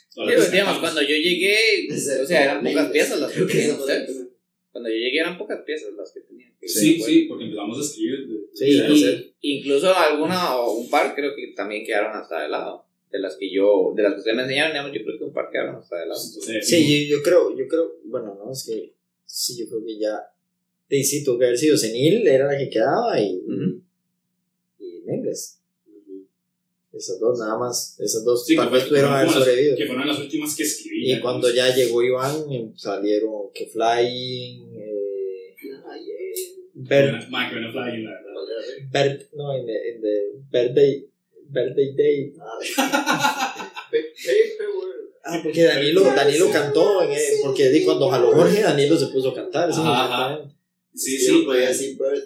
[0.14, 1.88] todas Pero, digamos, cuando yo llegué,
[2.22, 4.26] o sea, eran pocas piezas las que tenían ustedes.
[4.70, 6.55] Cuando yo llegué eran pocas piezas las que tenían.
[6.66, 8.26] Sí, sí, porque empezamos a escribir.
[8.28, 9.34] De, Sí.
[9.40, 12.84] Y incluso alguna o un par creo que también quedaron hasta de lado.
[13.10, 15.32] De las que yo, de las que ustedes me enseñaron, digamos, yo creo que un
[15.32, 16.20] par quedaron hasta de lado.
[16.26, 18.92] Entonces, Sí, yo, yo creo, yo creo, bueno, no, es que
[19.24, 20.18] sí, yo creo que ya,
[20.90, 23.82] sí, sí, tuvo que haber sido senil, era la que quedaba y, Ujú.
[24.80, 25.60] y Negres.
[26.92, 29.76] Esas dos, nada más, esas dos Sí, tal que vez pudieron haber sobrevivido.
[29.76, 31.12] que fueron las últimas que escribí.
[31.12, 34.65] Y cuando ya llegó Iván, em, salieron que Flying,
[36.78, 38.32] Bert, Más que Fly, la verdad.
[38.92, 41.06] Bert, no, en the, en the birthday,
[41.48, 42.34] birthday day.
[43.90, 45.14] Paperwork.
[45.24, 49.30] Ah, porque Danilo, Danilo cantó, en el- porque di, cuando jaló Jorge, Danilo se puso
[49.30, 50.54] a cantar, sí, Ajá, exactamente.
[50.94, 51.42] Sí, Yo sí.
[51.44, 52.24] podía decir birth,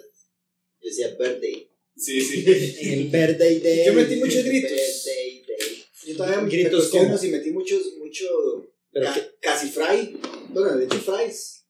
[0.81, 1.67] yo decía birthday.
[1.97, 2.43] Sí, sí.
[2.81, 3.85] En el birthday day.
[3.85, 4.71] Yo metí muchos gritos.
[4.71, 5.85] Birthday day.
[6.07, 8.25] Yo todavía me Gritos cuestiono como- si metí muchos, mucho,
[8.91, 10.17] Pero ca- que- casi fry.
[10.49, 11.60] Bueno, de hecho fries.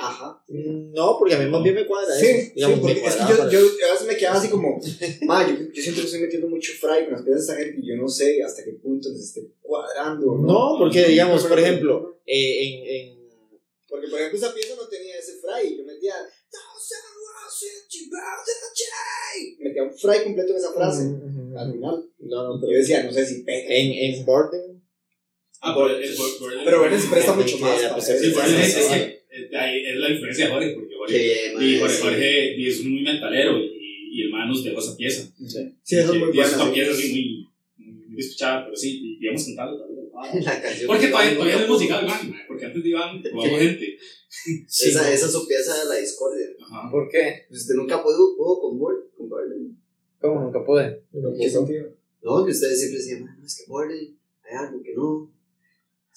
[0.00, 0.42] Ajá.
[0.48, 2.68] No, porque a mí más bien me cuadra Sí, eso.
[2.68, 4.78] sí, porque es que yo, yo a veces me quedaba así como,
[5.22, 7.80] ma, yo, yo siento que estoy metiendo mucho fry con las piezas de esta gente
[7.82, 10.36] y yo no sé hasta qué punto les esté cuadrando.
[10.38, 13.28] No, porque digamos, por ejemplo, eh, en, en
[13.88, 15.76] Porque, por ejemplo, esa pieza no tenía ese fry.
[15.78, 16.14] Yo metía.
[19.60, 21.02] Metía un fry completo en esa frase.
[21.56, 22.10] Al final.
[22.18, 23.68] No, no, Yo pero decía, no sé si pega.
[23.74, 24.75] en, en Borden,
[25.60, 27.80] Ah, pero el- el- el- Pero bueno, se presta mucho que más.
[27.82, 28.04] para pues.
[28.06, 28.92] Sí, por eso es, Sí, es sí.
[28.94, 32.02] que eh, ahí es la influencia de Jorge, porque Jorge, bien, y Jorge, sí.
[32.02, 35.28] Jorge y es muy metalero y, y el man nos dejó esa pieza.
[35.82, 36.64] Sí, eso es muy Y es bueno.
[36.64, 37.12] una pieza así
[37.76, 39.96] muy, muy, despechada, pero sí, y, y hemos cantado todavía.
[40.86, 43.98] Porque que todavía, todavía no hemos llegado Iván, mae, porque antes de Iván probamos gente.
[44.66, 46.46] sí, Esa, esa es su pieza de la discordia.
[46.60, 46.90] Ajá.
[46.90, 47.44] ¿Por qué?
[47.48, 49.02] Pues Usted nunca pudo, pudo con Borden.
[49.16, 49.76] Con Borden.
[50.20, 51.02] ¿Cómo nunca pude?
[51.12, 51.88] ¿En qué sentido?
[52.22, 55.30] No, que ustedes siempre decían, "Man, es que Borden, hay algo que no.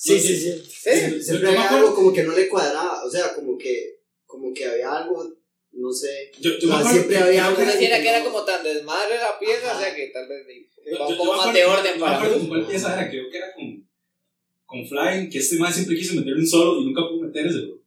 [0.01, 0.51] Sí, sí, sí.
[0.65, 0.89] Sí.
[0.89, 3.03] Yo- Siempre yo me había algo como que no le cuadraba.
[3.05, 5.35] O sea, como que, como que había algo,
[5.73, 6.31] no sé.
[6.39, 8.43] Yo, yo O sea, me siempre que- había creo algo que- Pareciera que era como
[8.45, 11.47] tan desmadre la pieza, o sea que tal vez yo- un yo- poco yo más
[11.47, 13.53] me de acuerdo- orden yo me para acuerdo con cuál pieza era, creo que era
[13.53, 13.89] con,
[14.65, 17.59] con Flying, que este man siempre quiso meter un solo y nunca pudo meter ese.
[17.65, 17.79] bro.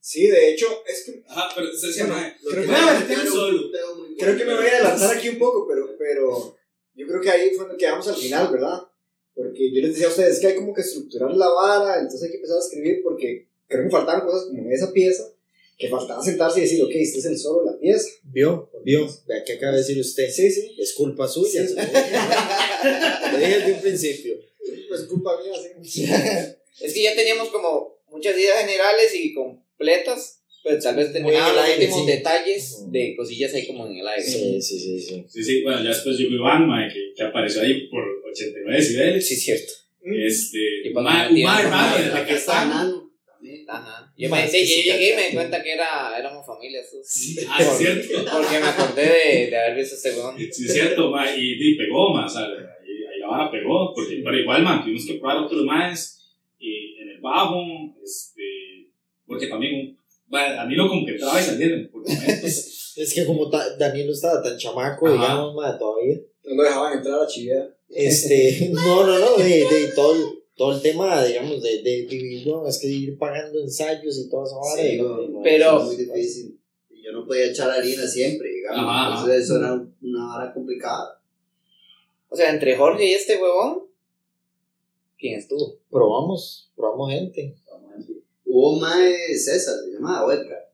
[0.00, 3.06] Sí, de hecho, es que Ajá, pero Bueno, mae, Lo Creo que que- me Ah,
[3.10, 3.70] era un solo.
[4.18, 6.56] creo que me voy a adelantar aquí un poco, pero, pero
[6.94, 8.80] yo creo que ahí fue donde quedamos al final, ¿verdad?
[9.38, 12.30] Porque yo les decía a ustedes que hay como que estructurar la vara, entonces hay
[12.30, 15.32] que empezar a escribir porque creo que faltaban cosas como en esa pieza,
[15.78, 18.08] que faltaba sentarse y decir, ok, este es el solo de la pieza.
[18.24, 20.28] Vio, vio, vea qué acaba de decir usted.
[20.28, 20.74] Sí, sí.
[20.76, 21.64] Es culpa suya.
[21.68, 21.74] Sí.
[23.32, 24.40] Lo dije desde un principio.
[24.88, 25.52] Pues culpa mía,
[25.84, 26.04] sí.
[26.80, 30.37] Es que ya teníamos como muchas ideas generales y completas,
[30.68, 32.12] pero tal vez terminaban los aire, últimos sí.
[32.12, 34.22] detalles de cosillas ahí como en el aire.
[34.22, 35.24] Sí, sí, sí, sí.
[35.26, 39.26] Sí, sí, bueno, ya después llegó Iván, mae, que, que apareció ahí por 89 decibeles.
[39.26, 39.72] Sí, cierto.
[40.02, 42.62] Este, Y cuando mae, mae que está.
[43.68, 44.12] Ajá.
[44.16, 46.80] Yo, Más me, sí, yo llegué y me di cuenta que era, éramos familia.
[46.82, 47.06] sus.
[47.06, 48.24] Sí, ah, es cierto.
[48.32, 50.36] Porque me acordé de, de haber visto este weón.
[50.38, 54.20] Sí, es cierto, mae, y, y pegó, o sea, ahí, ahí la vara pegó, porque,
[54.24, 55.64] pero igual, man, tuvimos que probar otros
[56.58, 57.62] y en el bajo,
[58.02, 58.88] este,
[59.26, 59.97] porque también,
[60.28, 62.74] mae, a mí lo como que y salía por momentos.
[62.98, 65.14] Es que como ta- Danilo estaba tan chamaco, Ajá.
[65.14, 66.16] digamos, ma, todavía.
[66.42, 67.76] No lo dejaban entrar a chivear.
[67.88, 72.42] Este, no, no, no, de, de todo, el, todo el tema, digamos, de, de, de
[72.44, 74.82] no, es que ir pagando ensayos y esa vara.
[74.82, 76.58] Sí, y no, no, no, pero- es muy difícil.
[76.90, 78.80] Y yo no podía echar harina siempre, digamos.
[78.80, 79.20] Ajá, ajá.
[79.20, 81.20] Entonces eso era una hora complicada.
[82.30, 83.84] O sea, entre Jorge y este huevón,
[85.18, 85.78] ¿quién estuvo?
[85.88, 87.54] Probamos, probamos gente.
[88.50, 90.70] Hubo un mae César, se llamaba, o Edgar.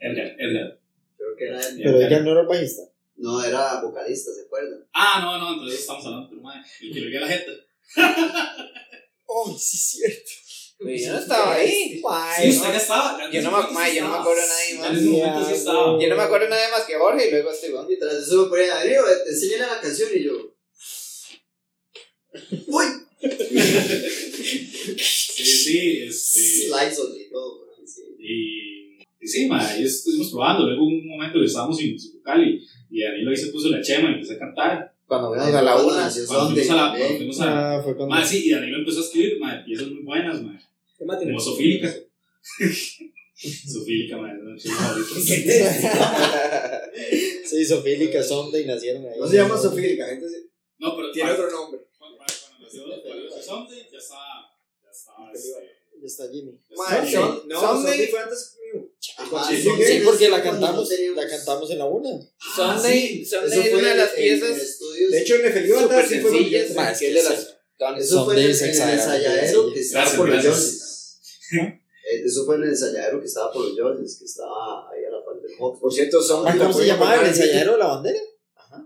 [0.00, 0.78] Edgar, Edgar.
[1.16, 1.80] Creo que era él.
[1.84, 2.82] Pero ella no era el bajista.
[3.16, 4.84] No, era vocalista, ¿se acuerdan?
[4.92, 6.62] Ah, no, no, entonces estamos hablando de mae.
[6.82, 7.52] El que le dio la jeta.
[9.28, 10.30] Oh, sí, es cierto.
[10.78, 12.00] Pues yo no estaba ahí.
[12.40, 13.30] Sí, usted ya estaba.
[13.30, 14.90] Yo no me- mae, yo no me acuerdo de nadie más.
[14.90, 16.00] En ese momento sí Ya, estaba.
[16.00, 17.90] Yo no me acuerdo de nadie más que Jorge y luego este huevón.
[17.90, 20.54] Y tras eso me ponía, Darío, enséñale la canción y yo.
[22.68, 22.84] ¡Uy!
[25.44, 26.40] Sí, sí, este.
[26.40, 27.66] Slice on y todo.
[27.84, 28.02] sí.
[28.18, 30.66] Y, y sí, ma, ahí estuvimos probando.
[30.66, 33.80] Luego un momento que estábamos sin sin vocal y, y Danilo ahí se puso la
[33.82, 34.92] chema y empezó a cantar.
[35.06, 36.10] Cuando fuimos a la una.
[36.26, 36.96] Cuando fuimos a la.
[36.98, 38.14] Cuando fuimos a la Ah, fue cuando.
[38.14, 40.60] ma, sí, y Danilo empezó a escribir ma, piezas muy buenas, ma,
[40.98, 41.94] como Sofílica.
[43.36, 45.82] Sofílica, ma, es una de mis favoritas.
[47.44, 49.18] Sí, Sofílica, Sonda y nacieron ahí.
[49.20, 50.26] No se llama Sofía, gente
[50.78, 51.80] No, pero tiene otro nombre.
[51.98, 54.45] cuando, nació, cuando nació Sunday, ya estaba.
[55.34, 55.48] Este,
[56.00, 56.52] Ya está Jimmy.
[56.68, 58.88] ya Ma, estaba- Son- No, Sunday- Sunday fue antes mío.
[59.18, 62.10] Ajá, Sí, porque la cantamos, la cantamos en la una.
[62.58, 63.24] Ah, Sunday, sí.
[63.24, 64.78] Sunday Eso es fue una de las piezas.
[65.10, 67.56] De hecho, en súper Banda sí fue es que de las...
[67.98, 71.18] Eso fue en, el- el ensayadero que estaba por los.
[71.52, 75.10] Eh, Eso fue en el ensayadero que estaba por los Joneses, que estaba ahí a
[75.10, 75.80] la par del Hawk.
[75.80, 76.56] Por cierto, Sunday.
[76.58, 78.18] ¿Cómo la se llamaba el ensayadero de la bandera?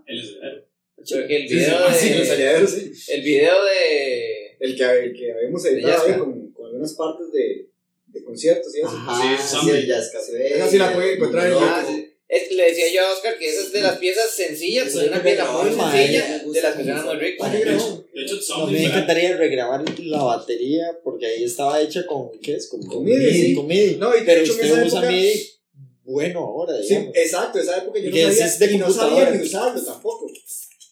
[0.07, 0.65] El escenario.
[1.07, 2.19] Creo que el Sí, video el de...
[2.21, 2.91] ensayadero, sí.
[3.07, 4.20] El video de...
[4.61, 7.67] El que, el que habíamos editado ahí con, con algunas partes de,
[8.07, 8.87] de conciertos y eso.
[8.89, 10.55] Ajá, Sí, sí, Café.
[10.55, 11.87] Esa sí la pueden encontrar en YouTube.
[11.87, 12.07] sí.
[12.27, 14.99] Es que le decía yo a Oscar que esa es de las piezas sencillas, Eso
[14.99, 17.51] de una pieza muy sencilla, de las que suenan muy ricas.
[17.51, 17.77] Qué De grabó.
[17.81, 22.31] hecho, de hecho No, Sunday me encantaría regrabar la batería porque ahí estaba hecha con,
[22.39, 22.69] ¿qué es?
[22.69, 23.53] Con, Con MIDI, sí.
[23.55, 23.95] con MIDI.
[23.97, 25.49] No, y Pero usted usa época- MIDI
[26.05, 27.15] bueno ahora, Sí, digamos.
[27.17, 30.27] exacto, esa época yo no sabía, es de y no sabía ni usarlo tampoco.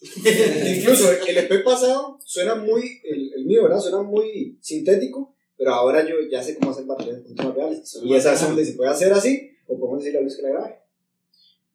[0.78, 3.80] Incluso el EP pasado suena muy, el, el mío, ¿verdad?
[3.80, 8.00] Suena muy sintético, pero ahora yo ya sé cómo hacer baterías puntos más reales.
[8.04, 10.50] Y esa es donde se puede hacer así, o podemos decirle a Luis que la
[10.50, 10.80] grabe.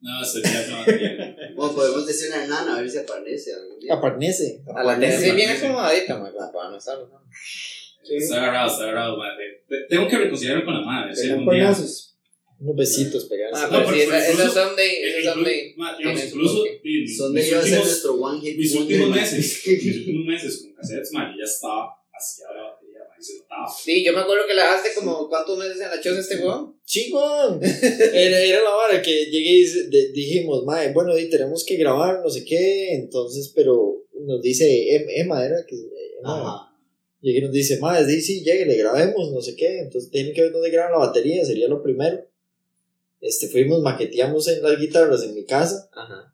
[0.01, 1.55] No, ya no.
[1.55, 3.93] Bueno, podemos decir una enana a ver si aparece algún día.
[3.93, 4.63] Aparnece.
[4.75, 5.45] A la bien sí.
[5.45, 6.97] acomodadita, ma, como para no estar...
[8.07, 9.63] Está agarrado, está agarrado, madre.
[9.89, 11.15] Tengo que reconciliarme con la madre.
[11.15, 11.27] Si
[12.59, 13.59] Unos besitos pegados.
[13.59, 15.73] Ah, No, pero sí, pero esa, esa incluso- Sunday, Eh, esa inclu- Sunday...
[15.75, 18.57] ma, digamos, tiene su incluso iba a ser últimos, nuestro one hit.
[18.57, 22.99] mis últimos meses, mis últimos meses con cassettes, man, yo ya estaba hacia la batería,
[23.09, 23.67] man, y se notaba.
[23.83, 26.79] Sí, yo me acuerdo que la hace como cuántos meses en la choza este huevón.
[26.85, 27.59] Chingón.
[27.61, 32.21] Era, era la hora que llegué y dice- de- dijimos, mae, bueno, tenemos que grabar,
[32.23, 35.75] no sé qué, entonces, pero nos dice Em- Emma, era que
[36.19, 36.77] Emma, Ajá.
[37.19, 40.33] llegué y nos dice, mae, di, sí, llegue, le grabemos, no sé qué, entonces tienen
[40.33, 42.25] que ver dónde graban la batería, sería lo primero.
[43.25, 46.31] Este, fuimos, maqueteamos en las guitarras en mi casa Ajá.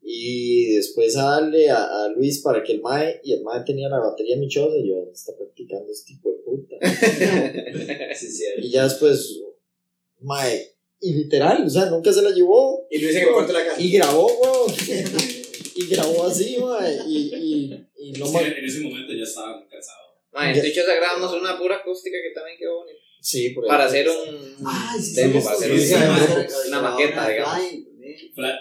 [0.00, 3.88] y después a darle a, a Luis para que el mae, y el mae tenía
[3.88, 6.76] la batería en mi choza y yo, "¿Dónde está practicando este tipo de puta.
[8.16, 8.44] Sí, sí.
[8.58, 9.40] y ya después,
[10.20, 12.86] mae, y literal, o sea, nunca se la llevó.
[12.90, 13.80] Y Luis en el cuarto de la casa.
[13.80, 14.74] Y grabó, weón.
[15.74, 16.98] y grabó así, mae.
[17.08, 19.98] Y, y, y no que en ese momento ya estaba muy cansado.
[20.32, 22.99] Ma, en tu choza grabamos una pura acústica que también quedó bonita.
[23.20, 25.94] Sí, por Para hacer un Ay, sí, demo, sí, para hacer sí,
[26.68, 27.58] una maqueta, digamos.
[27.58, 27.86] Flying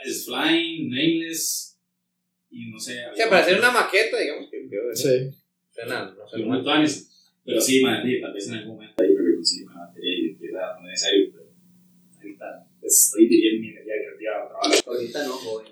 [0.05, 1.77] Es Flying, Nameless,
[2.51, 3.05] y no sé.
[3.07, 4.59] O sea, para hacer una maqueta, digamos que
[4.93, 5.31] Sí.
[5.71, 6.63] Suena, no mal.
[6.63, 7.05] tuanis.
[7.45, 10.25] Pero sí, sí, tal vez en algún momento ahí me reconcilio con la batería y
[10.29, 11.45] empieza no es necesario, pero
[12.17, 12.45] ahorita
[12.79, 14.83] pues, estoy dirigiendo mi energía creativa a trabajar.
[14.85, 15.67] Ahorita no, joven.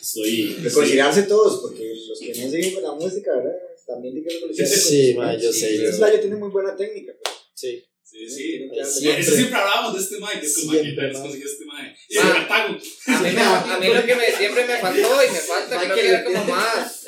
[0.00, 0.56] Estoy.
[0.62, 3.52] Reconciliarse todos, porque los que no siguen con la música, ¿verdad?
[3.86, 4.76] También tienen que reconciliarse.
[4.76, 5.78] Sí, con- mae, yo sé.
[5.78, 7.12] Yo- Slayo tiene muy buena técnica.
[7.22, 7.82] pero- Sí.
[8.08, 8.68] Sí, sí.
[8.84, 9.20] Siempre.
[9.20, 11.96] Eso siempre hablamos de este Mike, que es como que nos consiguió este Mike.
[12.08, 12.22] Y Ah.
[12.26, 12.74] de Cartago.
[13.06, 13.28] A mí,
[13.74, 16.44] a mí lo que me, siempre me faltó y me falta, creo que era como
[16.44, 17.06] más,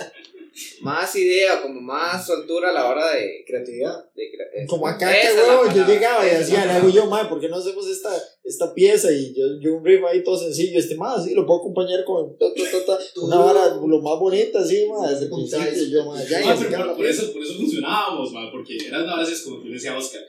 [0.81, 3.45] más idea, como más soltura a la hora de...
[3.47, 3.95] Creatividad.
[4.15, 7.41] de cre- Como acá, que yo llegaba y decía, la le hago yo, mae, ¿por
[7.41, 8.11] qué no hacemos esta,
[8.45, 9.11] esta pieza?
[9.13, 12.37] Y yo, yo un riff ahí todo sencillo, este más, sí, lo puedo acompañar con
[12.39, 16.05] ta, ta, ta, ta, una vara lo más bonita, así, mae, desde el principio, yo,
[16.11, 19.43] mae, ya, Ah, pero por, por eso, por eso funcionábamos, man, porque eran a veces
[19.43, 20.23] como que yo decía Oscar,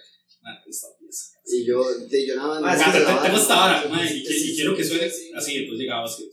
[0.68, 1.28] esta pieza.
[1.46, 2.78] Y yo, de, yo nada Ah, más.
[2.78, 4.76] sí, Ah, te- te- tengo esta vara, sí, sí, y, sí, que- sí, y quiero
[4.76, 5.32] que sí, suene sí.
[5.36, 6.26] así, entonces llegaba Oscar.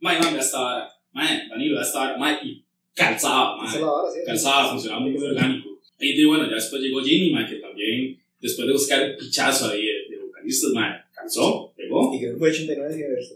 [0.00, 0.88] Man, man, esta vara.
[1.12, 2.16] Man, Danilo, esta vara.
[2.18, 3.78] Man, y calzaba, sí.
[4.26, 5.80] Calzaba, funcionaba muy, orgánico.
[5.98, 9.82] Y bueno, ya después llegó Jimmy, man, que también, después de buscar el pichazo ahí
[9.86, 12.12] de, de vocalistas, man, calzó, pegó.
[12.14, 13.34] Y creo que fue 89 Universo.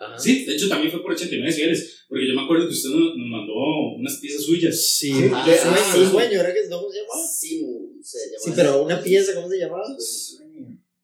[0.00, 0.16] Ajá.
[0.16, 3.16] Sí, de hecho también fue por 89 decibeles, porque yo me acuerdo que usted nos,
[3.16, 3.52] mandó
[3.96, 4.80] unas piezas suyas.
[4.80, 6.10] Sí, Ah, sí, sueño, sí.
[6.12, 7.26] sueño, ¿era que no cómo se llamaba?
[7.26, 8.18] Simu se.
[8.38, 9.84] Sí, pero una pieza, ¿cómo se llamaba?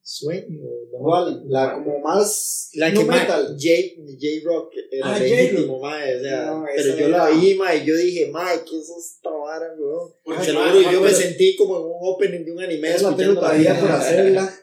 [0.02, 0.60] Sueño.
[0.92, 0.98] ¿no?
[0.98, 1.44] ¿Cuál?
[1.48, 2.70] La como más.
[2.74, 3.56] La que metal.
[3.58, 7.86] J, J-Rock era Ah, legítimo, mae, o sea, No, pero yo la vi, mae, y
[7.86, 10.44] yo dije, mae, ¿qué es esta vara, weón?
[10.44, 12.94] Se lo juro, yo me sentí como en un opening de un anime.
[12.94, 14.54] Es la tengo todavía por hacerla.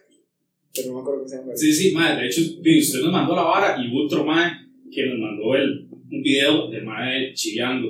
[0.73, 1.55] Pero no me acuerdo cómo se llama.
[1.55, 4.51] Sí, sí, mae, de hecho, usted nos mandó la vara y hubo otro mae
[4.91, 7.87] que nos mandó el, un video del mae chillando.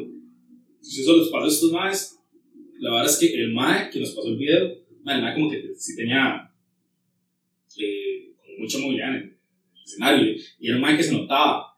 [0.81, 2.10] Si eso los pasó a estos maes,
[2.81, 5.71] la vara es que el mae que nos pasó el video, el mae como que
[5.77, 6.51] sí tenía
[7.77, 9.37] eh, como mucha movilidad en el
[9.85, 11.77] escenario y era un mae que se notaba,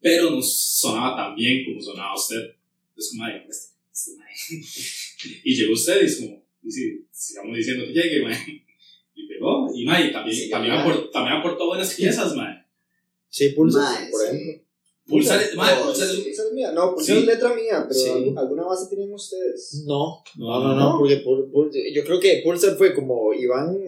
[0.00, 2.54] pero no sonaba tan bien como sonaba usted.
[2.88, 5.40] Entonces, como, mae, este, este mae.
[5.44, 8.64] y llegó usted y es como, y sí, sigamos diciendo que llegue, mae.
[9.14, 12.64] Y pegó, y mae, también, Sí, también, aport- también aportó buenas piezas, mae.
[13.28, 14.64] Sí, Pulsar, por ejemplo.
[15.12, 16.72] Pulsar, Oh, es mía.
[16.72, 17.12] No, pues Sí.
[17.12, 18.34] esa es letra mía, pero Sí.
[18.36, 19.84] alguna base tienen ustedes.
[19.86, 23.78] No, No, no, no, no, porque Pul- Pul- yo creo que Pulsar fue como Iván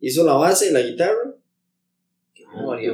[0.00, 1.36] hizo la base y la guitarra.
[2.56, 2.92] memoria,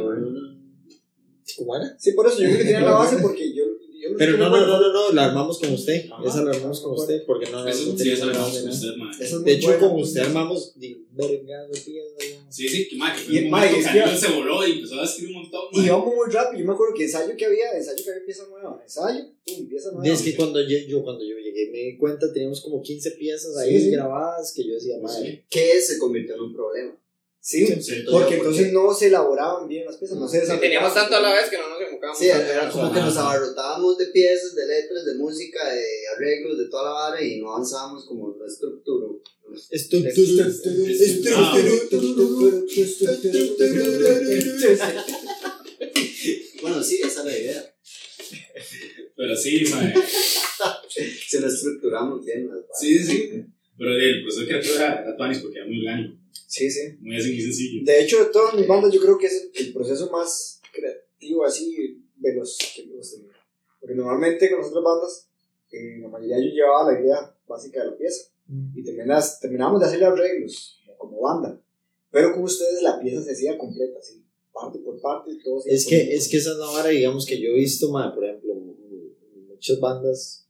[1.56, 1.96] ¿Cómo era?
[1.98, 3.64] Sí, por eso yo creo que tienen la base porque yo.
[3.64, 6.06] yo sé Pero no, no, no, no, no, la armamos con usted.
[6.12, 6.22] Ajá.
[6.26, 8.68] Esa la armamos con usted, porque no, no, Eso, no sí, esa la de con
[8.68, 12.35] usted, muy De hecho, con usted armamos de vergado piezas.
[12.48, 15.42] Sí, sí, que mae, que Y, un Aníbal se voló y empezó a escribir un
[15.42, 15.86] montón, Y mae.
[15.86, 16.60] íbamos muy rápido.
[16.60, 18.80] Yo me acuerdo que ensayo que había, ensayo que había pieza nueva.
[18.82, 20.06] Ensayo, pum, pieza nueva.
[20.14, 23.56] Es que cuando yo, yo, cuando yo llegué me di cuenta, teníamos como 15 piezas
[23.56, 23.90] ahí Sí, sí.
[23.90, 25.44] grabadas que yo decía, madre.
[25.50, 26.96] Que se convirtió en un problema.
[27.48, 30.94] Sí, Sí, porque entonces no se elaboraban bien las piezas, no se Sí, teníamos desarrollaban.
[30.94, 32.18] tanto a la vez que no nos enfocábamos.
[32.18, 35.84] Sí, era como que nos abarrotábamos de piezas, de letras, de música, de
[36.16, 39.06] arreglos, de toda la vara y no avanzábamos como la estructura.
[39.70, 39.96] Esto,
[46.62, 47.74] Bueno, sí, esa es la idea.
[49.16, 49.94] Pero sí, mae.
[51.28, 52.50] Si lo estructuramos bien.
[52.78, 53.30] Sí, sí.
[53.78, 56.16] Pero el proceso creativo era, tuanis porque era muy orgánico,
[56.56, 56.96] Sí, sí.
[57.00, 57.84] muy así, muy sencillo.
[57.84, 62.02] De hecho, de todas mis bandas, yo creo que es el, proceso más creativo, así,
[62.16, 63.32] veloz que hemos tenido.
[63.78, 65.28] Porque normalmente con las otras bandas,
[65.70, 68.30] eh, la mayoría yo llevaba la idea básica de la pieza.
[68.74, 71.60] Y terminas, terminamos de hacerle arreglos, como, banda.
[72.10, 76.14] Pero con ustedes la pieza se hacía completa, así, parte por parte, todo Es que,
[76.14, 78.54] es que esa es la vara, digamos, que yo he visto, madre, por ejemplo,
[79.48, 80.45] muchas bandas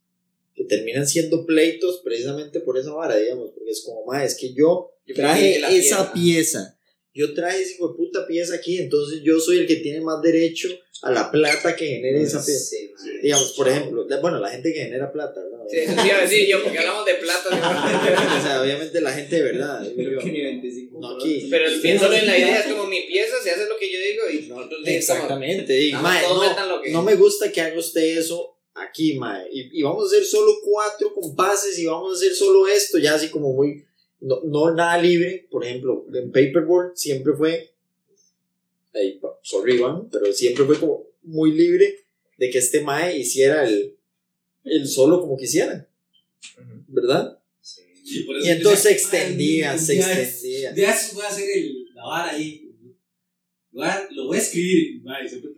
[0.56, 4.54] que terminan siendo pleitos precisamente por esa vara, digamos, porque es como, madre, es que
[4.54, 6.78] yo Yo traje esa pieza- pieza,
[7.14, 10.20] yo traje esa hijo de puta pieza aquí, entonces yo soy el que tiene más
[10.22, 10.68] derecho
[11.02, 12.76] a la plata que genere esa pieza.
[12.76, 12.90] Sí.
[13.22, 15.64] Digamos, por ejemplo, bueno, la gente que genera plata, ¿no?
[15.68, 17.48] Sí, eso te iba a decir yo, porque hablamos de plata.
[18.38, 19.80] o sea, obviamente la gente de verdad.
[19.82, 20.08] digo yo.
[20.08, 21.00] Creo que ni 25.
[21.00, 21.46] No, aquí.
[21.50, 24.22] Pero solo en la idea es como mi pieza, se hace lo que yo digo
[24.30, 24.66] y decimos.
[24.84, 25.80] Exactamente.
[25.82, 26.90] y, Nada mae, no, metan lo que.
[26.90, 29.48] no me gusta que haga usted eso aquí, mae.
[29.52, 33.14] Y, y vamos a hacer solo cuatro compases y vamos a hacer solo esto, ya
[33.14, 33.84] así como muy.
[34.20, 35.46] No, no nada libre.
[35.50, 37.72] Por ejemplo, en Paperboard siempre fue.
[38.94, 42.04] Ahí, sorry, Iván, pero siempre fue como muy libre
[42.38, 43.96] de que este mae hiciera el,
[44.64, 45.86] el solo como quisiera.
[46.88, 47.38] ¿Verdad?
[48.04, 50.90] Y, eso Y entonces se extendía, se "Ay, un día- extendía.
[50.94, 52.62] estos voy a hacer el, la vara ahí.
[53.72, 55.02] Lo voy a, lo voy a escribir.
[55.02, 55.50] mae, siempre-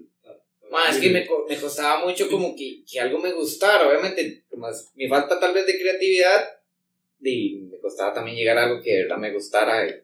[0.71, 3.89] Ma, es que me, me costaba mucho como que, que algo me gustara.
[3.89, 6.45] Obviamente, más mi falta tal vez de creatividad,
[7.23, 9.87] y me costaba también llegar a algo que de verdad me gustara.
[9.89, 9.95] y-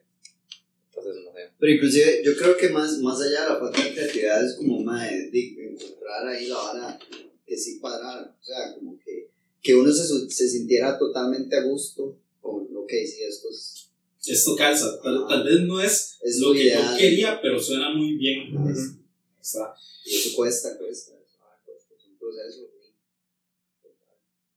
[0.89, 1.49] entonces, no sé.
[1.59, 4.79] Pero inclusive yo creo que más, más allá de la falta de creatividad es como
[4.79, 6.99] más encontrar ahí la vara
[7.45, 8.35] que sí cuadrara.
[8.41, 9.29] O sea, como que,
[9.61, 13.89] que uno se, se sintiera totalmente a gusto con lo que decía esto es,
[14.25, 14.99] Esto calza.
[15.01, 16.91] Tal, tal vez no es, es lo lo que ideal.
[16.93, 18.55] yo quería, pero suena muy bien.
[18.69, 18.95] Es-
[19.41, 19.75] Está.
[20.05, 21.13] Y eso cuesta, cuesta.
[21.65, 21.93] Cuesta.
[21.97, 22.69] Es un proceso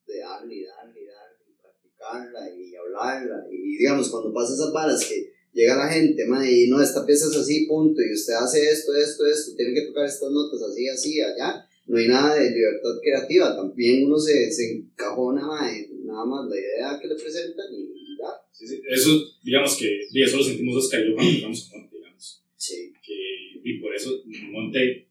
[0.07, 3.47] de, darle y darle y darle y practicarla y hablarla.
[3.51, 7.29] Y digamos, cuando pasa esas varas que llega la gente, ma, y no, esta pieza
[7.29, 10.87] es así, punto, y usted hace esto, esto, esto, tiene que tocar estas notas así,
[10.87, 11.65] así, allá.
[11.87, 13.57] No hay nada de libertad creativa.
[13.57, 18.19] También uno se, se encajona ma, en nada más la idea que le presentan y
[18.19, 18.29] ya.
[18.53, 18.83] Sí, sí.
[18.87, 22.45] Eso, digamos que, y eso lo sentimos Oscar y yo cuando llegamos con Monte, digamos.
[22.57, 22.93] Sí.
[23.03, 23.15] Que,
[23.65, 25.08] y por eso Monte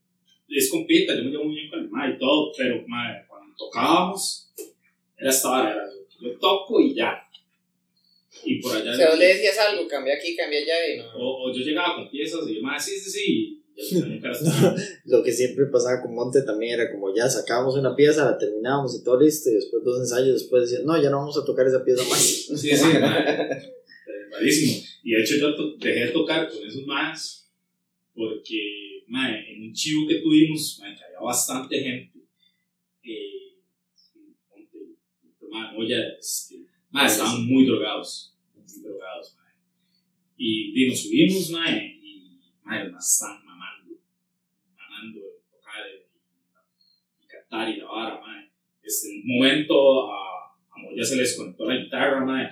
[0.49, 3.55] es compita, yo me llevo muy bien con el ma y todo, pero ma, cuando
[3.57, 4.51] tocábamos,
[5.17, 7.23] era esta vara, era yo, yo toco y ya.
[8.43, 8.91] Y por allá.
[8.91, 11.11] O sea, vos le decías algo, cambia aquí, cambia allá y no.
[11.15, 13.63] o, o yo llegaba con piezas y yo, ma, sí, sí, sí.
[15.05, 18.99] Lo que siempre pasaba con Monte también era como ya sacábamos una pieza, la terminábamos
[18.99, 21.67] y todo listo, y después dos ensayos después decían, no, ya no vamos a tocar
[21.67, 22.47] esa pieza más.
[22.57, 24.83] Sí, sí, eh, malísimo.
[25.03, 25.47] Y de hecho yo
[25.77, 27.49] dejé de tocar con esos más
[28.15, 32.19] porque mae, en un chivo que tuvimos, mae, que había bastante gente,
[33.03, 33.57] eh,
[36.89, 39.53] mae, estaban muy drogados, muy drogados, mae.
[40.37, 43.95] Y, y nos subimos, mae, y mae, están mamando,
[44.75, 48.51] mamando, de tocar y, y cantar y la vara, mae.
[48.83, 52.49] Este, un momento a, a Moya se les desconectó la guitarra, mae,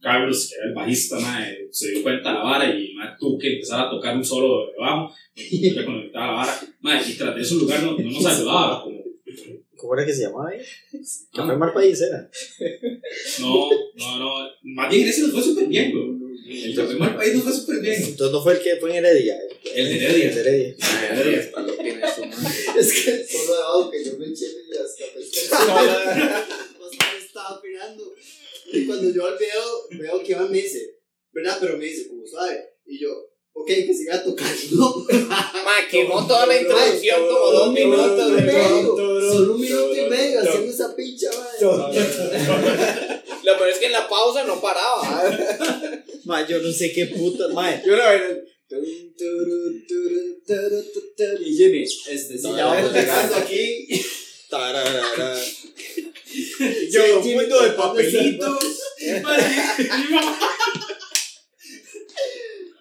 [0.00, 3.38] Carlos, que era el bajista, mae, se dio cuenta de la vara y mae, tuvo
[3.38, 7.14] que empezar a tocar un solo de bajo, y le conectaba la vara, mae, y
[7.14, 8.98] tras de ese lugar no, no nos ayudaba, como,
[9.76, 10.60] ¿Cómo era que se llamaba ahí?
[11.32, 12.28] Que fue mal país, era.
[13.40, 16.18] no, no, no, más bien ese nos fue súper bien, bro.
[16.48, 18.02] El Café Mal País nos fue súper bien.
[18.02, 19.36] Entonces no fue el que fue en Heredia.
[19.74, 20.30] El Heredia.
[20.30, 20.74] El Heredia.
[21.42, 22.56] Hasta lo tiene su madre.
[22.78, 24.46] Es que solo debajo que yo me eché
[25.42, 26.44] estaba opinando.
[28.72, 30.98] Y cuando yo veo, veo que Iván me dice,
[31.32, 31.58] ¿verdad?
[31.60, 32.74] Pero me dice, como sabe.
[32.86, 33.10] Y yo,
[33.52, 35.06] ok, que siga tocando.
[35.28, 38.18] Ma, quemó toda la introducción como dos minutos.
[38.18, 39.14] Solo un de todo.
[39.14, 43.22] medio, solo un minuto y medio haciendo esa pincha, madre.
[43.44, 46.04] Lo peor es que en la pausa no paraba.
[46.24, 47.48] Ma, yo no sé qué puta.
[47.48, 48.22] Ma, Yo una vez.
[51.40, 53.88] Y Jimmy, este, sí, ya vamos llegando aquí.
[56.90, 58.58] Yo, Sí, un mundo de de papelitos.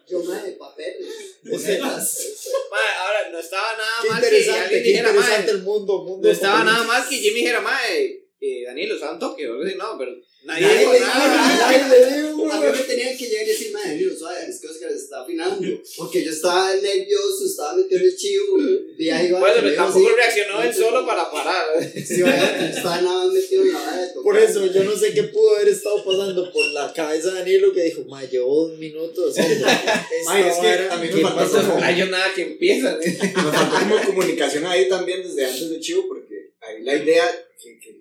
[0.10, 1.08] Yo, madre, papeles.
[1.52, 2.48] O sea, bocetas.
[2.72, 6.04] Ma, ahora no estaba nada Qué mal que interesante, alguien qué dijera, interesante el mundo.
[6.04, 9.50] mundo no de estaba nada mal que Jimmy dijera, ma, eh, Danilo, estaba en Tokio,
[9.50, 10.12] o algo así, no, pero
[10.48, 11.70] nadie Nadie dijo le dijo nada.
[11.70, 14.68] Ay, le digo, A mí me tenían que llegar y decir, madre, suave, es que
[14.68, 15.68] Oscar se está afinando.
[15.98, 18.58] Porque yo estaba nervioso, estaba metido en el chivo.
[18.98, 19.42] Vi a Iván.
[19.42, 20.16] Bueno, que pero dijo tampoco así.
[20.16, 21.66] reaccionó él solo para parar.
[21.94, 24.08] Sí, vaya, estaba nada más metido en la vara.
[24.24, 27.74] Por eso, yo no sé qué pudo haber estado pasando por la cabeza de Danilo
[27.74, 29.38] que dijo, ma, llevo dos minutos.
[29.38, 31.62] es que a mí me ¿qué faltó pasa?
[31.62, 32.98] como- No hay nada que empieza.
[33.02, 33.12] Me
[33.52, 37.26] faltó como comunicación ahí también desde antes de Chivo, porque ahí la idea
[37.62, 37.98] que, que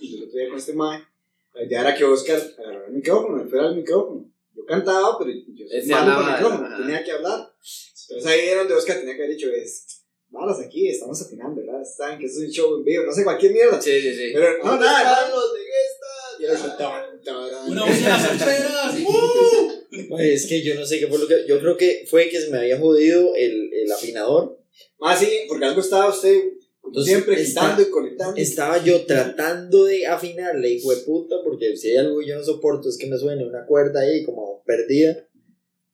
[0.00, 1.00] y yo lo tuve con este mae,
[1.58, 4.32] la idea era que Oscar agarrara el micrófono, él fuera el micrófono.
[4.54, 6.76] Yo cantaba, pero yo soy malo con el micrófono, ajá.
[6.76, 7.52] tenía que hablar.
[8.08, 11.82] Entonces ahí era donde Oscar tenía que haber dicho, es, varas aquí, estamos afinando, ¿verdad?
[11.84, 13.80] Saben que es un show en vivo, no sé, cualquier mierda.
[13.80, 14.30] Sí, sí, sí.
[14.32, 15.28] Pero no, ¿Dónde nada, nada.
[15.30, 15.60] los de?
[17.66, 17.72] Y.
[17.72, 19.00] Una voz de las.
[20.10, 20.18] ¡Uh!
[20.18, 21.44] Es que yo no sé qué fue lo que.
[21.48, 24.60] Yo creo que fue que se me había jodido el, el afinador.
[25.00, 26.40] Ah, sí, porque algo estaba usted
[26.88, 28.36] Entonces, siempre quitando y conectando.
[28.36, 32.44] Estaba yo tratando de afinarle, hijo de puta, porque si hay algo que yo no
[32.44, 35.28] soporto es que me suene una cuerda ahí como perdida.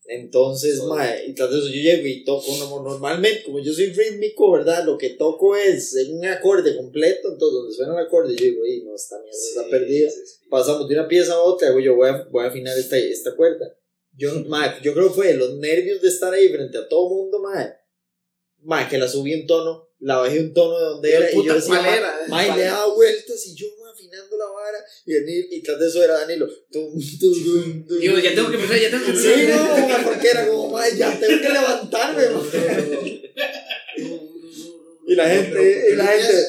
[0.06, 3.86] Entonces, mae, y tras de eso yo llego y toco como normalmente, como yo soy
[3.86, 4.84] rítmico, ¿verdad?
[4.84, 8.82] Lo que toco es un acorde completo, entonces donde suena el acorde, yo digo, y
[8.84, 10.10] no, esta mierda está perdida.
[10.50, 13.34] Pasamos de una pieza a otra, hago yo voy a, voy a afinar esta, esta
[13.34, 13.74] cuerda.
[14.16, 17.40] Yo, mae, yo creo que fue los nervios de estar ahí frente a todo mundo,
[17.40, 17.72] mae.
[18.58, 21.54] Mae, que la subí un tono, la bajé un tono de donde era, y yo
[21.54, 21.80] decía,
[22.28, 26.02] mae, le daba vueltas y yo afinando la vara, y, Danilo- y tras de eso
[26.04, 26.46] era Danilo.
[26.70, 27.98] Tum, tum, tum.
[28.00, 29.80] Digo, ya tengo que empezar, ya tengo que Sí, empezar.
[29.80, 32.22] no, mae, porque era como, mae, ya tengo que levantarme.
[35.06, 36.46] Y la gente, y la gente,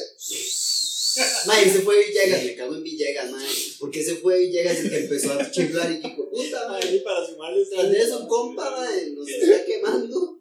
[1.46, 3.46] Mae, ese fue Villegas, me cago en Villegas, mae.
[3.80, 7.00] Porque ese fue Villegas el que empezó a chiflar y dijo, puta, mae.
[7.00, 10.38] para sumarles Tras de eso, compa, mae, nos está quemando.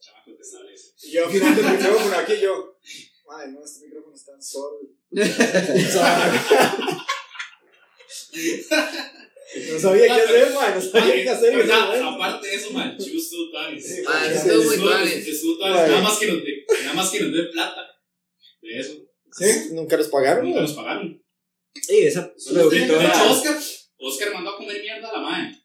[0.00, 0.84] Chamaco, te establece.
[1.02, 2.76] Y yo afinando el micrófono aquí yo.
[3.30, 4.80] Ay, no, este micrófono está solo.
[9.70, 10.74] No sabía qué hacer, man.
[10.74, 11.60] No sabía qué hacer.
[11.60, 11.70] en.
[11.70, 13.86] Aparte de eso, man, Chivo estuvo tuanis.
[13.86, 14.76] Sí, Ah, estuvo muy.
[15.60, 17.80] Nada más que nos dé- nada más que nos den plata.
[18.62, 18.94] De eso.
[19.32, 19.68] ¿Sí?
[19.72, 20.44] nunca los pagaron.
[20.46, 21.22] Nunca nos pagaron.
[21.80, 23.30] Sí, esa De hecho.
[23.30, 23.58] Oscar,
[23.98, 25.58] Oscar mandó a comer mierda a la madre.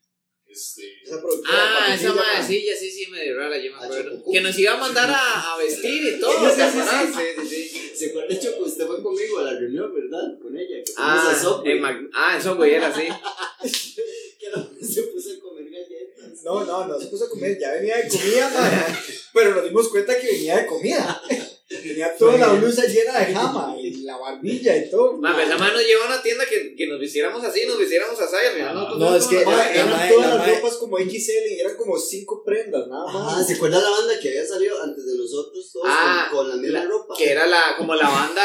[0.60, 1.02] Este.
[1.04, 1.58] Esa productora.
[1.88, 4.24] Ah, esa madrecilla, sí, sí, medio rara, yo me acuerdo.
[4.32, 6.32] Que nos iba a mandar a, a vestir y todo.
[6.34, 7.06] Sí, sí, ¿te sí, acordás?
[7.16, 7.22] sí.
[7.42, 7.92] sí, sí, sí.
[7.96, 10.40] ¿Se acuerda, Hecho, que usted fue conmigo a la reunión, verdad?
[10.42, 10.84] Con ella.
[10.84, 13.08] Que Ah, a Subway, en Mac- ah, en Subway era así.
[14.40, 16.44] Que la se puso a comer galletas.
[16.46, 17.58] No, no, no se puso a comer.
[17.60, 19.00] Ya venía de comida, man.
[19.34, 21.22] Pero nos dimos cuenta que venía de comida.
[21.70, 25.18] Tenía toda la blusa llena de jama y la barbilla y todo.
[25.18, 27.78] Ma, pues, esa madre nos llevó a una tienda que, que nos vistiéramos así, nos
[27.78, 30.78] vistiéramos así, y al final nosotros No, es que- Ma, eran todas la las ropas
[30.78, 33.46] como XL y eran como cinco prendas, nada más.
[33.46, 36.56] ¿se acuerda la banda que había salido antes de nosotros todos Ah, con, con la
[36.56, 37.14] misma la- ropa?
[37.16, 38.44] Que era la, como la banda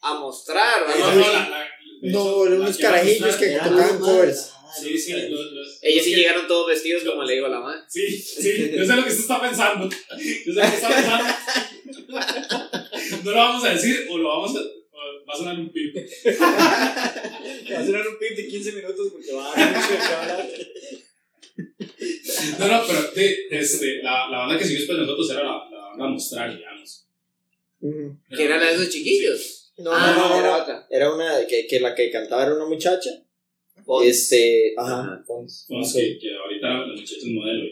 [0.00, 1.22] a mostrar, No, no,
[2.02, 4.52] No, eran unos carajillos que tocaban covers.
[4.80, 5.30] Sí, sí, normal.
[5.32, 7.80] los- los- Ellos los sí que- llegaron todos vestidos como le digo a la madre.
[7.88, 9.88] Sí, sí, yo sé lo que usted está pensando.
[9.88, 11.34] Yo sé lo que está pensando.
[13.24, 14.60] No lo vamos a decir o lo vamos a.
[14.60, 15.94] va a sonar un pip.
[15.96, 20.48] Va a ser un pip de 15 minutos porque va a dar mucho hablar.
[22.58, 25.68] No, no, pero sí, este, la, la banda que siguió después de nosotros era la,
[25.70, 27.06] la banda Mostrar, digamos.
[27.80, 29.72] Que era la de esos chiquillos.
[29.78, 30.62] No, ah, no, no, era no.
[30.62, 30.86] otra.
[30.90, 33.10] Era una que, que la que cantaba era una muchacha.
[33.84, 34.06] Fons.
[34.06, 35.22] Este, ajá.
[35.26, 35.64] Fons.
[35.68, 36.00] Fons, Sí.
[36.00, 37.64] que, que ahorita la muchacha es modelo.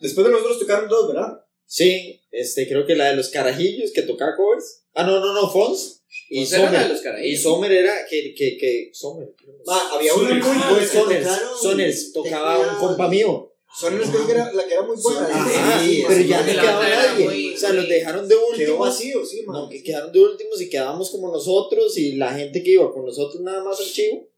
[0.00, 1.44] Después de nosotros tocaron dos, ¿verdad?
[1.66, 4.82] Sí, este, creo que la de los carajillos que tocaba covers.
[4.94, 6.02] Ah, no, no, no, Fons.
[6.30, 6.90] Y Fons era la de Sommer.
[6.92, 7.38] los carajillos.
[7.38, 9.28] Y Sommer era que, que, que, Sommer.
[9.66, 10.86] Ma, había una muy Ah, buena.
[10.86, 13.52] Soners, tocaron- Soners, tocaba un compa mío.
[13.78, 15.26] Soners creo que era la que era muy buena.
[15.28, 15.82] Soners.
[15.82, 17.24] Sí, pero sí, ya no quedaba nadie.
[17.26, 18.78] muy- o sea, los dejaron de Quedó últimos.
[18.88, 19.56] vacío, sí, man.
[19.62, 23.04] No, que quedaron de últimos y quedábamos como nosotros y la gente que iba con
[23.04, 24.26] nosotros nada más al chivo.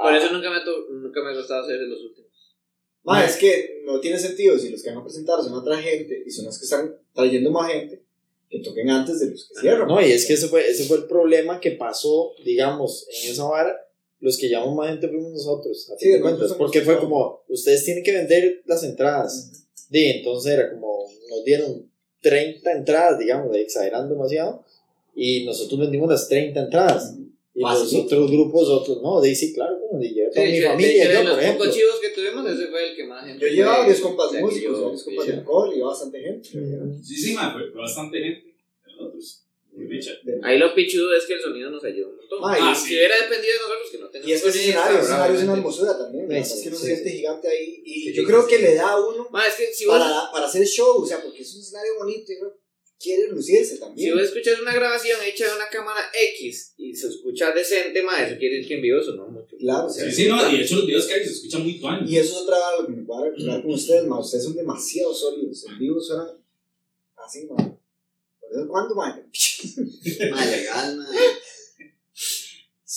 [0.00, 0.58] Por eso nunca me,
[1.00, 2.28] nunca me gustaba hacer de los últimos.
[3.02, 6.22] Ma, es que no tiene sentido si los que van a presentar son otra gente
[6.26, 8.02] y son los que están trayendo más gente
[8.50, 9.88] que toquen antes de los que cierran.
[9.88, 13.44] No, y es que ese fue, ese fue el problema que pasó, digamos, en esa
[13.44, 13.76] vara.
[14.20, 17.84] Los que llamamos más gente fuimos nosotros, a Sí, de cuentas, porque fue como, ustedes
[17.84, 19.66] tienen que vender las entradas.
[19.90, 21.88] Y entonces era como, nos dieron
[22.20, 24.64] 30 entradas, digamos, exagerando demasiado,
[25.14, 27.14] y nosotros vendimos las 30 entradas.
[27.58, 28.04] Y los Facilito.
[28.06, 30.66] otros grupos, otros no, de sí, claro, bueno, y yo, toda Sí, mi sí, de
[30.68, 31.64] familia, de yo, los por ejemplo.
[31.64, 33.40] pocos chivos que tuvimos, ese fue el que más gente.
[33.40, 35.30] Yo llevaba varios compas que músicos, varios compas sí.
[35.32, 36.48] de alcohol y bastante gente.
[37.02, 38.46] Sí, sí, ma, fue, bastante gente
[38.86, 39.44] de nosotros.
[39.78, 42.38] De- Ahí lo pichudo es que el sonido nos ayuda un montón.
[42.42, 44.98] Ah, y- si hubiera dependido de nosotros, que no tenemos Y es que ese escenario,
[44.98, 46.28] escenario es una hermosura también.
[46.28, 47.82] la Sí, verdad es que uno sí, se siente gigante ahí.
[47.84, 48.62] Y Sí, yo sí, creo sí, que sí.
[48.62, 51.22] le da a uno Ma, es que si vos, para, para hacer show, o sea,
[51.22, 52.32] porque es un escenario bonito
[53.00, 54.14] quiere lucirse si también.
[54.14, 56.00] vos escuchas una grabación hecha de una cámara
[56.36, 59.56] X y se escucha decente, ma, eso quiere decir que en vivo sonó mucho.
[59.56, 61.62] Claro, O sea, Sí, sí, no, y de hecho los videos que hay se escuchan
[61.62, 62.10] muy tuanes.
[62.10, 64.18] Y eso es otra vez lo que me voy a hablar con ustedes, ma.
[64.20, 65.64] Ustedes son demasiado sólidos.
[65.68, 66.28] En vivo suenan
[67.16, 67.56] así, ma.
[67.56, 69.14] Por eso, ¿cuándo, ma?
[70.30, 71.06] Ma, legal, ma.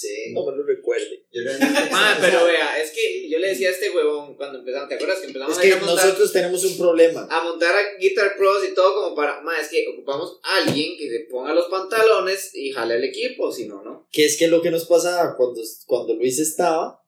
[0.02, 0.34] Sí.
[0.34, 1.26] No me lo recuerde.
[1.32, 1.80] Yo realmente.
[1.92, 4.90] Ma, o sea, pero vea, es que yo le decía a este huevón cuando empezamos,
[4.90, 7.28] ¿te acuerdas que empezamos Es a que a montar, nosotros tenemos un problema.
[7.30, 10.98] a montar a Guitar Pros y todo como para, ma, es que ocupamos a alguien
[10.98, 14.08] que se ponga los pantalones y jale el equipo, si no, ¿no?
[14.12, 17.04] que es que lo que nos pasaba cuando, cuando Luis estaba,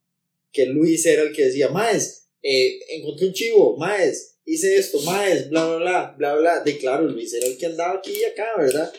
[0.52, 5.50] que Luis era el que decía, Maes, eh, encontré un chivo, Maes, hice esto, Maes,
[5.50, 6.60] bla, bla, bla, bla, bla.
[6.62, 8.94] De claro, Luis era el que andaba aquí y acá, ¿verdad?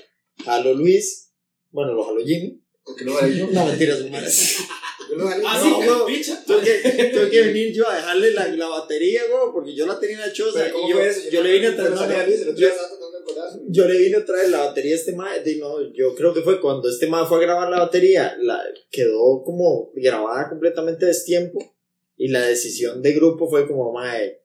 [0.45, 1.33] Jaló Luis,
[1.71, 2.61] bueno, lo jaló Jimmy.
[2.85, 3.47] Porque no vale yo.
[3.51, 4.57] No, mentiras, humanas.
[5.11, 5.65] Yo no vale Ah, yo.
[5.81, 6.07] sí, no.
[6.07, 6.45] que bicha.
[6.47, 9.99] Tuve que, tuve que venir yo a dejarle la, la batería, güey, porque yo la
[9.99, 10.61] tenía en la choza.
[10.65, 11.31] Pero ¿cómo y yo, eso?
[11.31, 12.69] yo le vine a traer no una- yo-
[13.69, 16.43] yo le vine a traer la batería a este mae, de, no, yo creo que
[16.43, 18.61] fue cuando este mae fue a grabar la batería, la,
[18.91, 21.59] quedó como grabada completamente destiempo
[22.17, 24.43] y la decisión de grupo fue como mae,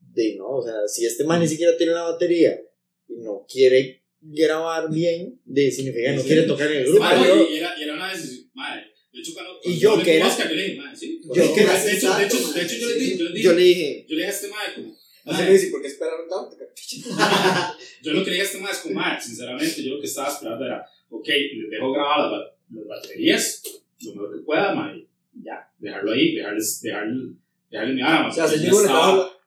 [0.00, 2.60] de no, o sea, si este mae ni siquiera tiene la batería
[3.08, 4.02] y no quiere
[4.32, 6.26] grabar bien, de significa que no Sí.
[6.28, 7.04] quiere tocar en el grupo.
[7.24, 8.50] Yo- y, y era, y era una decisión.
[8.54, 9.60] Madre, de hecho, cuando.
[9.64, 11.20] Y yo cuando que era- Oscar, yo le dije, madre, sí.
[11.24, 13.00] Yo de, que hecho, era de, hecho, de, hecho, sensato, de hecho, yo le madre,
[13.00, 13.18] dije, sí.
[13.18, 14.96] yo le dije, yo le dije, yo le dije a este madre, como.
[15.26, 16.56] Así "Mae, me dice, ¿por qué esperaron tanto?
[18.02, 20.06] Yo lo que le dije a este madre es como, madre, sinceramente, yo lo que
[20.06, 23.62] estaba esperando era, ok, les dejo grabar las, ba- las baterías
[24.04, 25.06] lo mejor que pueda, madre,
[25.42, 27.32] ya, dejarlo ahí, dejarles, dejarle,
[27.70, 28.28] dejarle mi arma.
[28.28, 28.82] O sea, se yo, llegó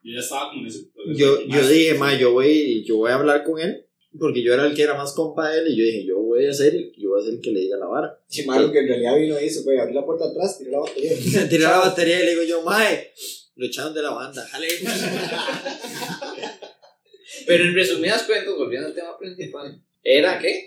[0.03, 2.97] yo ya estaba como en ese proceso yo, yo "Mae, dije, mae, yo voy, yo
[2.97, 3.85] voy a hablar con él,
[4.17, 6.45] porque yo era el que era más compa de él y yo dije, yo voy
[6.47, 8.19] a ser, el- yo voy a ser el que le diga la vara.
[8.27, 10.79] Sí, ma, lo que en realidad vino hizo fue abrir la puerta atrás, tiró la
[10.79, 11.11] batería.
[11.49, 13.11] Tiré la batería y le digo yo, mae,
[13.55, 14.67] lo echaron de la banda, jale.
[17.45, 20.65] Pero en resumidas cuentas, volviendo al tema principal, ¿era qué?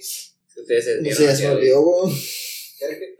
[0.56, 2.12] Ustedes se dieron se olvidó, weón.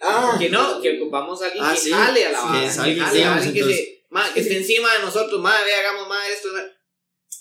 [0.00, 1.90] Ah, Que no, que ocupamos a alguien Ah, que sí.
[1.90, 2.66] jale a la Sí, banda.
[2.66, 5.66] es que alguien, digamos, alguien que, entonces- se- ma, que esté encima de nosotros, madre,
[5.66, 6.48] ve, hagamos más esto.
[6.52, 6.62] ma.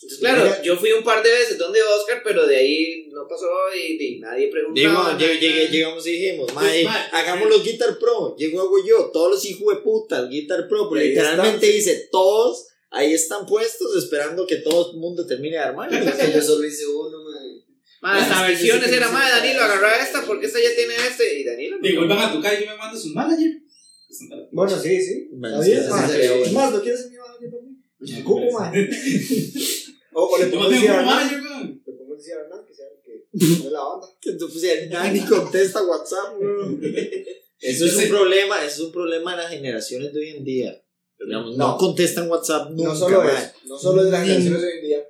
[0.04, 0.62] Entonces, claro, Mira.
[0.64, 3.45] yo fui un par de veces donde Oscar, pero de ahí no pasó
[3.76, 5.18] y, y nadie nada.
[5.18, 8.36] llegamos y dijimos, Pues, mae, mae, hagamos los Guitar Pro.
[8.36, 12.10] Llego hago yo, todos los hijos de puta, Guitar Pro, pero Y ahí literalmente dice,
[12.12, 15.89] todos ahí están puestos esperando que todo el mundo termine de armar.
[16.34, 17.32] Yo solo hice uno, ma.
[18.02, 20.26] Ma, hasta Es que yo sí versiones era, no sé ma, qué Danilo, agarra esta
[20.26, 21.39] porque esta ya tiene este.
[21.39, 21.78] Y Danilo.
[21.78, 21.88] no.
[21.88, 23.52] Digo, vuelvan a tocar y yo me mando sus manager.
[24.52, 25.30] bueno, sí, sí.
[25.34, 28.24] Más, ¿lo quieres en mi manager también?
[28.24, 28.74] ¿Cómo, ma?
[30.14, 31.82] O, o le no decir a Hernán.
[31.86, 33.28] Le pongo decir a Hernán que sea el que
[33.64, 34.07] de la banda.
[34.22, 36.36] Que tú pusieras, nadie ni contesta WhatsApp.
[37.59, 40.84] Eso es un problema, eso es un problema de las generaciones de hoy en día.
[41.20, 41.78] Digamos, no, No.
[41.78, 43.34] contestan WhatsApp nunca, No solo mae.
[43.36, 45.09] eso, no solo de las generaciones de hoy en día,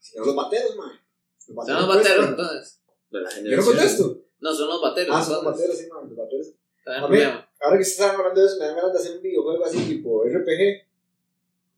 [0.00, 1.00] sino los bateros, ma.
[1.46, 2.80] Los Son los bateros entonces.
[3.44, 4.22] Yo no contesto.
[4.40, 5.14] No, son los bateros.
[5.16, 6.00] Ah, son los bateros, sí, ma.
[6.02, 6.54] Los bateros.
[7.60, 9.78] Ahora que se están hablando de eso, me dan ganas de hacer un videojuego así,
[9.78, 10.86] tipo RPG.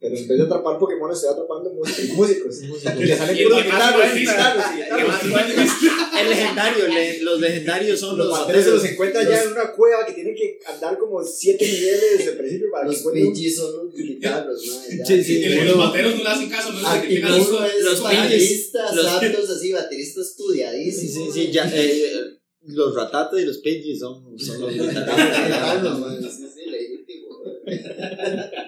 [0.00, 2.16] Pero en vez de atrapar Pokémon, estoy atrapando músicos.
[2.16, 2.62] músicos.
[2.62, 5.08] Y le salen puros que guitarras, guitarras, y ¿Qué guitarras.
[5.08, 9.42] más puede- El legendario, le- los legendarios son Los los bateros se los encuentra ya
[9.42, 12.92] en una cueva que tienen que andar como 7 niveles desde el principio para que
[12.92, 15.04] Los un- PG son los guitarros, ¿no?
[15.06, 15.38] Sí, sí.
[15.38, 17.50] Y los bateros no le hacen caso, no de que tengan los
[17.82, 21.34] los bateristas, los- santos así, bateristas Sí, estudiadísimos.
[21.34, 26.70] sí, sí, ya, eh, los ratatas y los Pidgeys son, son los Guitarros, sí, sí,
[26.70, 27.42] legítimo.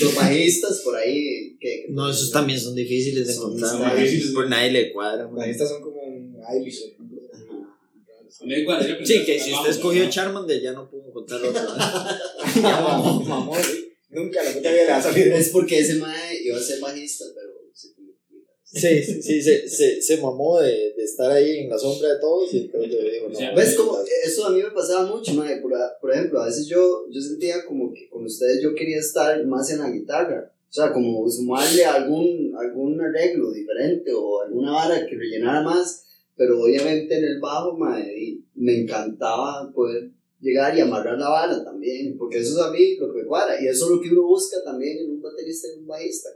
[0.00, 1.56] Los bajistas por ahí.
[1.60, 3.70] que No, esos también son difíciles de Son- encontrar.
[3.70, 4.32] son difíciles.
[4.32, 5.28] Por nadie le cuadra.
[5.46, 6.80] estas son como un Irish,
[9.04, 10.08] Sí, que si usted escogió.
[10.08, 11.62] Charmander ya no pudo encontrar otro.
[14.10, 15.28] Nunca la puta vida le va a salir.
[15.28, 18.61] Es porque ese mae iba a ser bajista, pero se convirtió en guitarrista.
[18.74, 22.20] Sí, sí, sí, se, se, se mamó de, de estar ahí en la sombra de
[22.20, 23.54] todos y entonces yo digo, no.
[23.54, 23.98] ¿Ves cómo?
[24.24, 25.60] Eso a mí me pasaba mucho, mae.
[25.60, 29.44] Por, por ejemplo, a veces yo, yo sentía como que con ustedes yo quería estar
[29.44, 30.54] más en la guitarra.
[30.70, 36.06] O sea, como sumarle algún, algún arreglo diferente o alguna vara que rellenara más.
[36.34, 37.76] Pero obviamente en el bajo,
[38.16, 40.10] y me encantaba poder
[40.40, 42.16] llegar y amarrar la vara también.
[42.16, 43.62] Porque eso es a mí lo que me cuadra.
[43.62, 46.30] Y eso es lo que uno busca también en un baterista y en un bajista.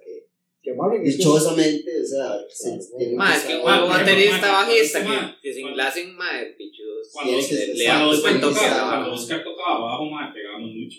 [0.74, 4.40] Que es que- dichosamente, o sea, se tienen que Más que un juego Ma, baterista
[4.52, 5.70] ma, bajista ma, que, que se ma.
[5.70, 7.08] enlacen más pichudos.
[7.12, 9.12] Cuando, le, le Oscar tocaba, la cuando.
[9.12, 10.98] Oscar tocaba abajo, ma, pegábamos mucho.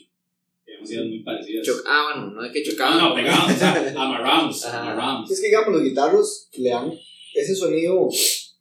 [0.65, 1.67] Teníamos ideas muy parecidas.
[1.67, 2.97] Choc- Ah, bueno, no es que No, chocaban.
[2.99, 5.31] no, pegábamos, o sea, amarramos, amarramos.
[5.31, 6.93] Es que digamos, los guitarros le dan
[7.35, 8.07] ese sonido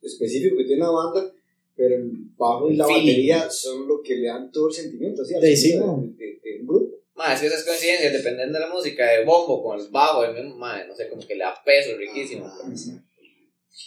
[0.03, 1.33] específico que tiene la banda,
[1.77, 5.35] pero el bajo y la batería son lo que le dan todo el sentimiento, ¿sí?
[5.41, 6.03] Sí, sí, no.
[6.17, 6.41] de,
[7.17, 10.35] Más, es que esas coincidencias, dependiendo de la música, de bombo con el bajo, el
[10.35, 12.47] mismo, madre, no sé, como que le da peso riquísimo.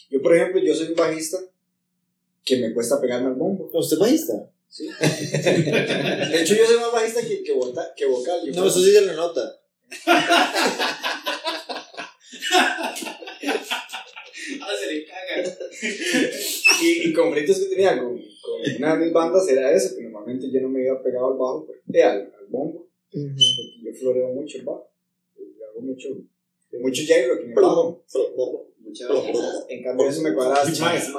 [0.09, 1.37] Yo, por ejemplo, yo soy un bajista
[2.43, 3.69] que me cuesta pegarme al bombo.
[3.71, 4.33] ¿Usted es bajista?
[4.77, 8.39] De hecho, yo soy más bajista que, que, vota- que vocal.
[8.45, 9.59] Yo No, eso sí se le nota.
[14.61, 15.57] Ah, se le caga.
[16.81, 20.47] Y, y conflictos que tenía con, con una de mis bandas era eso, que normalmente
[20.51, 24.57] yo no me iba pegado al bajo, eh, al, al bombo, porque yo floreo mucho
[24.57, 24.91] el bajo.
[25.69, 26.09] Hago mucho,
[26.79, 28.03] mucho J-Rock en el bajo.
[28.79, 29.35] Muchas veces.
[29.69, 31.11] En cambio, eso me cuadraba así más,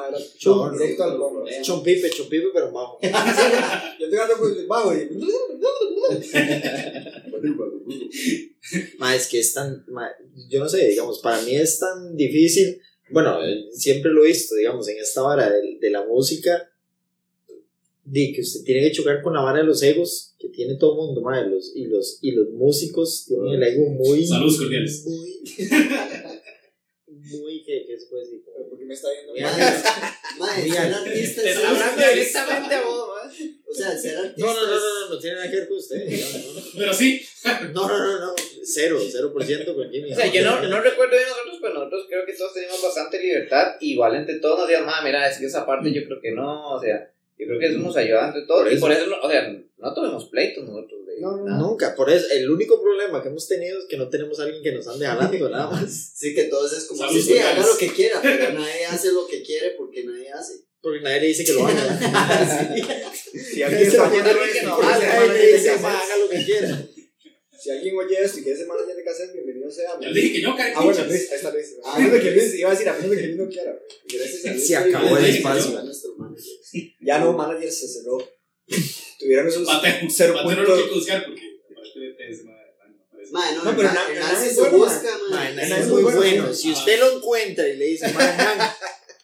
[0.72, 1.45] directo al bombo.
[1.62, 2.11] Chompipe,
[2.53, 2.99] pero bajo.
[3.03, 5.09] Yo estoy dando con el bajo y.
[8.99, 9.84] Ma, es que es tan.
[9.88, 10.09] ma,
[10.49, 12.80] yo no sé, digamos, para mí es tan difícil.
[13.11, 16.70] Bueno, eh, siempre lo he visto, digamos, en esta vara de, de la música.
[18.13, 20.93] De que usted tiene que chocar con la vara de los egos que tiene todo
[20.93, 24.27] el mundo, ma, los, y, los, y los músicos tienen el ego muy.
[24.27, 25.05] Saludos cordiales.
[25.07, 25.43] Muy.
[27.39, 27.63] muy.
[27.65, 28.43] ¿Qué, qué se puede decir?
[28.69, 29.33] ¿Por qué me está viendo?
[29.33, 33.11] Mira, ser artista es está hablando directamente a vos.
[33.69, 34.47] O sea, ser artista.
[34.47, 36.11] No, no, no, no, no, no tiene nada que ver con usted.
[36.11, 37.23] No, Pero sí,
[37.73, 38.35] no, no, no, no,
[38.65, 40.13] cero, cero por ciento con Jimmy.
[40.13, 43.23] O sea, yo no, no recuerdo de nosotros, pero nosotros creo que todos teníamos bastante
[43.23, 43.77] libertad.
[43.81, 46.75] Igual entre todos nos decían, ma, mira, es que esa parte yo creo que no,
[46.75, 48.62] o sea, yo creo que eso nos ayuda entre todos.
[48.62, 48.80] Por y eso.
[48.80, 51.07] por eso, no- o sea, no tuvimos pleitos nosotros.
[51.07, 51.59] De, No, nada.
[51.59, 54.62] Nunca, por eso, el único problema que hemos tenido es que no tenemos a alguien
[54.62, 56.12] que nos ande jalando, nada más.
[56.14, 59.26] Sí, que todos es como, sí, sí, haga lo que quiera, pero nadie hace lo
[59.26, 60.55] que quiere porque nadie hace.
[60.82, 63.11] Porque nadie le dice que lo haga.
[63.32, 66.86] Si alguien está oyendo alguien que no Nadie le dice, "Ma, haga lo que quiera.
[67.59, 70.41] Si alguien oye esto y quiere ser manager de cassette, bienvenido ya le dije que
[70.43, 71.77] yo, Ah, bueno, Luis, ahí está Luis.
[71.85, 73.79] A menos de que Luis, iba a decir, a menos de que Luis no quiera.
[74.12, 74.66] Gracias a Dios.
[74.66, 75.83] Se acabó el Dios, espacio.
[77.01, 78.18] Ya no, manager se cerró.
[79.18, 79.66] Tuvieron esos
[80.11, 80.77] cero Pateo no lo puntos.
[80.77, 82.61] quiero buscar porque aparentemente es madre.
[83.33, 86.18] no no, No, pero se bueno, busca, Hernán es es muy bueno.
[86.18, 86.55] bueno.
[86.55, 88.71] Si usted lo encuentra y le dice, "Ma, Hernán,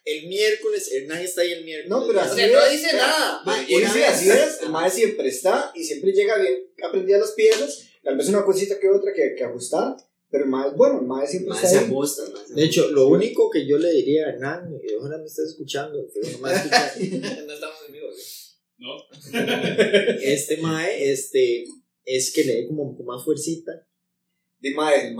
[0.04, 1.90] el miércoles, Hernán está ahí el miércoles.
[1.90, 3.42] No, pero O así sea, no dice pero- nada.
[3.66, 8.16] Sí, así es, el maestro siempre está y siempre llega bien aprendía las piezas, tal
[8.16, 9.96] vez una cosita que otra que, que ajustar,
[10.44, 11.84] pero el es bueno, el maestro siempre Mae, está se ahí.
[11.86, 13.00] ajusta, mae, se De hecho, ajusta.
[13.00, 16.38] lo único que yo le diría a Hernán, y ojalá me estés escuchando, pero no
[16.38, 16.92] me escucha,
[17.46, 18.58] No estamos amigos.
[18.78, 18.88] ¿No?
[20.22, 21.64] este mae, este,
[22.04, 23.72] es que le dé como con más fuercita.
[24.74, 25.14] Mae, el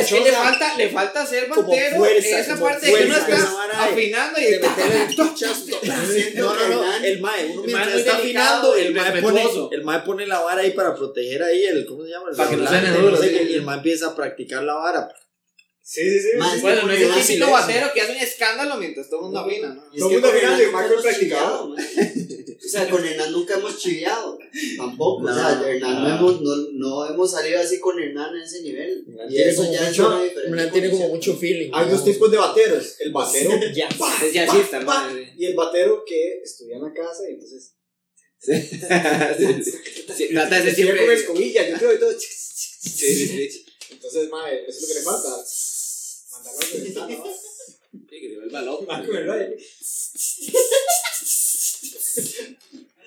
[0.00, 1.26] es que le falta, le falta
[1.72, 4.50] batero fuerza, esa como parte de que uno esa está vara de- afinando y de
[4.54, 6.08] está meterle tochas, tochas.
[6.08, 8.78] Siento No, no, no, el mae, uno El mientras mae es muy está delicado afinando,
[8.78, 9.70] y el mae pone, respetuoso.
[9.72, 12.30] el mae pone la vara ahí para proteger ahí el, ¿cómo se llama?
[12.30, 13.34] El Para que no redoblante, suene duro, sé sí.
[13.38, 15.08] qué, y el mae empieza a practicar la vara.
[15.86, 16.28] Sí, sí, sí.
[16.38, 19.40] Mae, Bueno, no es el típico batero que hace un escándalo mientras todo el mundo
[19.40, 19.82] afina, ¿no?
[19.98, 21.74] Todo que mundo mirando y Michael hemos practicado.
[22.74, 24.38] O sea, con Hernán nunca hemos chiviado.
[24.76, 25.22] Tampoco.
[25.22, 26.16] o No, sea, Hernán no, no.
[26.16, 29.04] hemos, no, no hemos salido así con Hernán en ese nivel.
[29.08, 31.70] Hernán Y tiene eso como ya es mucho- una diferencia Hernán tiene como mucho feeling.
[31.72, 32.04] Hay dos ¿no?
[32.12, 32.96] tipos de bateros.
[33.00, 33.88] El batero Ya.
[34.26, 34.86] Es jazzista, ¿no?
[34.86, 37.72] pa, y el batero que estudia en la casa y entonces
[38.40, 38.52] Sí,
[40.28, 41.14] Trata de ser estudia con siempre.
[41.14, 42.12] escobilla, yo creo y todo.
[42.18, 42.28] Sí,
[42.90, 43.64] sí, sí.
[43.90, 45.28] Entonces mae, eso es lo que le falta.
[46.32, 47.34] Mandarlo a ¿va?
[48.10, 49.56] Sí, que se con el aire.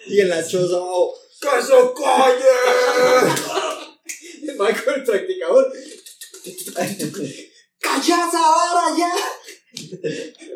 [0.07, 1.73] Y en la choza abajo, ¡Que se
[2.03, 2.55] calle!
[4.43, 5.73] El mae con el practicador.
[7.79, 9.11] ¡Callás ahora ya!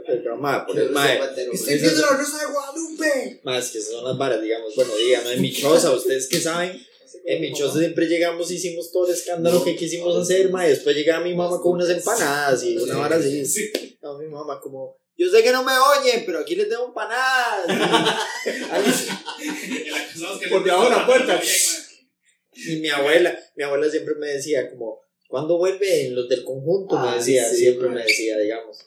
[0.07, 1.19] pero mae, por el mae.
[1.53, 3.41] ¡Estoy viendo la rosa de Guadalupe!
[3.43, 6.81] Más que son las varas, digamos, bueno, díganme, en mi choza, ustedes que saben,
[7.25, 10.95] en mi choza siempre llegamos y hicimos todo el escándalo que quisimos hacer, mae, después
[10.95, 13.45] llegaba mi mamá con unas empanadas y una vara así.
[13.45, 13.71] Sí.
[14.01, 17.69] No, mi mamá como, yo sé que no me oyen, pero aquí les tengo empanadas.
[17.69, 17.79] En
[19.91, 21.41] la casa que Por debajo de la puerta.
[22.53, 26.99] Y mi abuela, mi abuela siempre me decía como, ¿cuándo vuelven los del conjunto?
[26.99, 27.95] Me Ah, decía, sí, siempre mae.
[27.97, 28.77] me decía, digamos.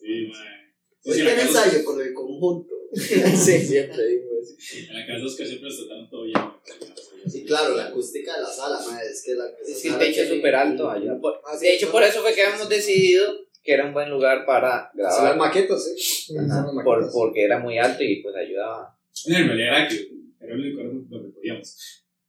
[0.00, 0.30] Sí.
[1.06, 2.74] Hoy Sí, tiene casa- ensayo con el conjunto.
[2.94, 4.54] sí, siempre digo eso.
[4.88, 6.40] En la casa de Oscar siempre trataron todo bien.
[7.26, 10.22] Y claro, la acústica de la sala, mae, es que la Es que el techo
[10.22, 11.18] es súper alto allá.
[11.20, 13.34] Por- De hecho, por eso fue que habíamos decidido
[13.64, 15.36] que era un buen lugar para Son las grabar.
[15.38, 15.94] maquetas, ¿eh?
[15.98, 17.12] Son Ajá, las por- maquetas.
[17.14, 18.96] porque era muy alto y pues ayudaba.
[19.26, 20.08] En realidad era que
[20.40, 21.76] era el único lugar donde podíamos.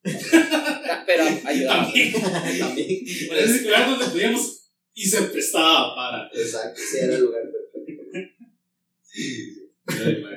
[1.06, 1.84] Pero ayudaba.
[1.86, 2.14] También.
[2.60, 3.04] También.
[3.32, 4.62] Era el único lugar donde podíamos
[4.94, 6.30] y se prestaba para.
[6.34, 8.04] Exacto, sí, era el lugar perfecto.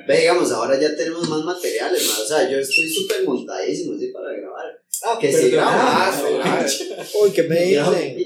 [0.07, 2.21] Ve, digamos, ahora ya tenemos más materiales, mae.
[2.23, 4.81] O sea, yo estoy súper montadísimo, así, para grabar.
[5.05, 6.65] Ah, Que ah, graba.
[7.21, 8.17] Uy, ¿qué me dicen?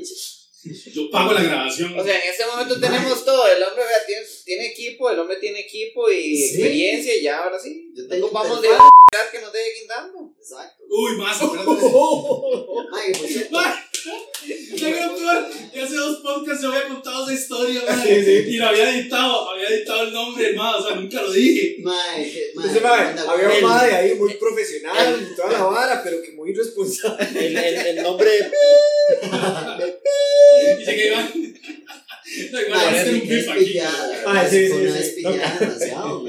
[0.66, 1.98] Yo pago la grabación.
[2.00, 3.48] O sea, en este momento tenemos todo.
[3.48, 6.46] El hombre vea, tiene, tiene equipo, el hombre tiene equipo y Sí.
[6.56, 7.16] experiencia.
[7.18, 7.92] Y ya ahora sí.
[7.96, 8.70] Yo tengo Vamos de
[9.32, 10.34] que nos deje guindando.
[10.40, 10.84] Exacto.
[10.90, 11.72] Uy, más, acuérdate.
[12.92, 13.60] Mae, por cierto,
[15.72, 18.44] que hace dos podcasts yo había contado esa historia, Sí, sí.
[18.48, 21.78] y lo había editado, había editado el nombre, mae, o sea, nunca lo dije.
[21.80, 26.32] mae, que- mae, había un madre ahí muy profesional y toda la vara, pero que
[26.32, 27.28] muy irresponsable.
[27.36, 28.30] El, el, el nombre
[30.80, 31.32] Y llegué Iván.
[32.52, 35.00] No, igual es un que es pillada, Ah, sí, fue sí, una sí.
[35.00, 36.24] vez pillada demasiado.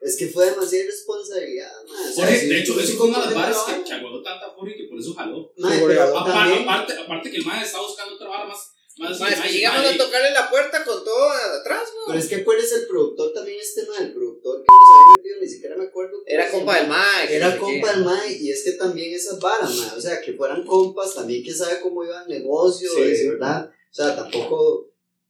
[0.00, 1.72] Es que fue demasiada irresponsabilidad.
[1.84, 3.92] O sea, Jorge, sí, de hecho, sí, eso fue una de las sí, que, que
[3.94, 5.52] aguantó tanta furia y que por eso jaló.
[5.56, 8.58] Pero Aparte, también, aparte, aparte que el mae estaba buscando otra vara más.
[8.98, 11.28] más Más que más- llegamos a tocarle la puerta con todo
[11.60, 15.16] atrás, pero es que acuérdese el productor también este mae, el productor que nos había
[15.16, 16.22] metido, ni siquiera me acuerdo.
[16.26, 17.36] Era compa del Mike.
[17.36, 20.32] Era no compa del mae y es que también esas varas, mae, o sea, que
[20.34, 23.28] fueran compas, también que sabe cómo iba el negocio, Sí, de sí.
[23.30, 24.87] verdad, o sea, tampoco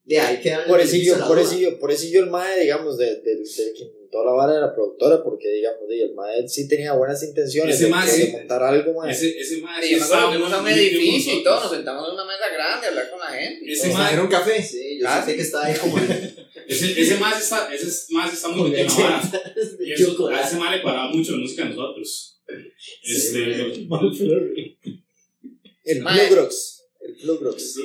[0.09, 2.97] de ahí que Por eso yo, por eso yo, por eso yo el mae, digamos,
[2.97, 6.49] de, de, de quien montó la vara de la productora, porque digamos, de, el mae
[6.49, 8.33] sí tenía buenas intenciones Ese de, mae sí.
[8.33, 9.13] montar algo, mae.
[9.13, 9.83] Ese, ese mae.
[9.83, 12.87] Sí, que fuimos a un bien edificio y todo, nos sentamos en una mesa grande
[12.87, 13.71] a hablar con la gente.
[13.71, 14.63] Ese mae- Trajeron un café.
[14.63, 15.37] Sí, yo Ah, sé sí.
[15.37, 15.97] que estaba ahí como
[16.69, 19.43] Ese, ese más está, ese más está muy metido en la vara.
[19.81, 20.47] Y eso, a chocolate.
[20.49, 22.41] ese mae le pagaba mucho la música a nosotros.
[23.03, 23.39] Este,
[25.85, 26.15] El Mae.
[26.29, 26.78] Bluegrox.
[26.78, 26.78] El
[27.23, 27.77] Bluegrox.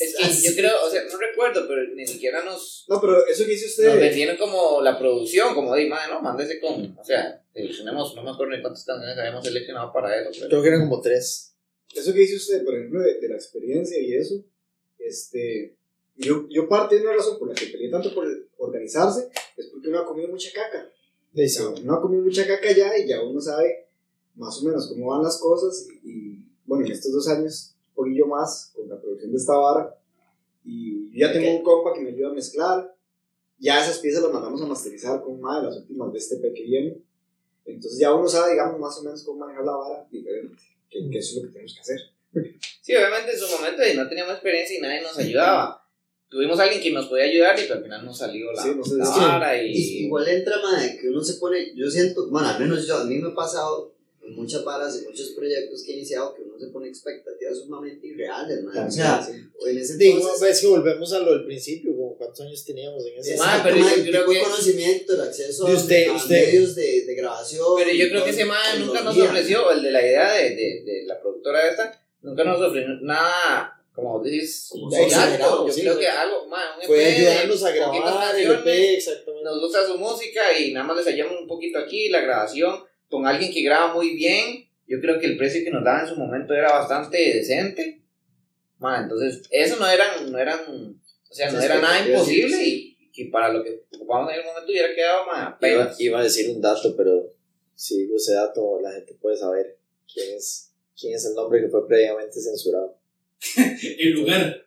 [0.00, 3.44] Es que yo creo, o sea, no recuerdo, pero ni siquiera nos, No, pero eso
[3.44, 4.00] que dice nos usted.
[4.00, 8.30] vendieron como la producción, como de, madre, no, mándese con, o sea, seleccionemos, no me
[8.30, 11.54] acuerdo ni cuántas canciones habíamos seleccionado para eso, pero Creo que eran como tres.
[11.94, 14.34] Eso que dice usted, por ejemplo, de, de la experiencia y eso.
[14.98, 15.76] Este.
[16.18, 19.88] Yo, yo parte de una razón por la que peleé tanto por organizarse es porque
[19.88, 20.90] uno ha comido mucha caca.
[21.34, 21.62] Sí, sí.
[21.82, 23.86] Uno ha comido mucha caca ya y ya uno sabe
[24.34, 25.86] más o menos cómo van las cosas.
[26.02, 29.98] Y, y, bueno, en estos dos años, poquillo más con la producción de esta vara.
[30.64, 32.94] Y yo ya tengo un compa que me ayuda a mezclar.
[33.58, 36.52] Ya esas piezas las mandamos a masterizar con una de las últimas de este P
[36.52, 36.98] que viene.
[37.64, 40.62] Entonces ya uno sabe, digamos, más o menos cómo manejar la vara diferente.
[40.88, 42.00] Que, que eso es lo que tenemos que hacer.
[42.82, 45.82] sí, obviamente en su momento y no teníamos experiencia y nadie nos ayudaba.
[46.28, 48.72] Tuvimos a alguien que nos podía ayudar y pero al final no salió la, Sí,
[48.76, 49.70] no sé, la vara y...
[49.70, 53.04] Y igual entra, madre, que uno se pone, yo siento, bueno, al menos yo, a
[53.04, 53.95] mí me ha pasado
[54.34, 58.62] muchas varas, en muchos proyectos que he iniciado, que uno se pone expectativas sumamente irreales,
[58.64, 58.80] madre.
[58.88, 59.32] O sea, Sí.
[59.66, 63.04] en ese Digo, entonces, ves que volvemos a lo del principio, como cuántos años teníamos
[63.06, 66.08] en ese exacto, pero yo madre, el creo de que- conocimiento, el acceso De usted-
[66.08, 67.66] a usted- medios de, de grabación.
[67.76, 70.50] Pero yo y creo que ese man nunca nos ofreció, el de la idea de,
[70.56, 74.90] de, de la productora esta, nunca nos ofreció nada, como decís, Como.
[74.90, 75.08] Yo
[75.72, 76.00] sí, creo sí.
[76.00, 79.44] que algo, man, un EP de ayudarnos a grabar el EP, exactamente.
[79.44, 83.26] nos gusta su música y nada más les hallamos un poquito aquí, la grabación, con
[83.26, 86.16] alguien que graba muy bien, yo creo que el precio que nos daba en su
[86.16, 88.02] momento era bastante decente,
[88.78, 90.60] man, entonces eso no eran, no eran,
[91.28, 94.70] o sea, no era nada imposible y, y para lo que ocupamos en el momento
[94.70, 97.32] hubiera quedado, man, Iba, iba a decir un dato, pero
[97.74, 99.78] si digo ese dato, la gente puede saber
[100.12, 102.98] quién es, quién es el nombre que fue previamente censurado.
[103.98, 104.66] el lugar.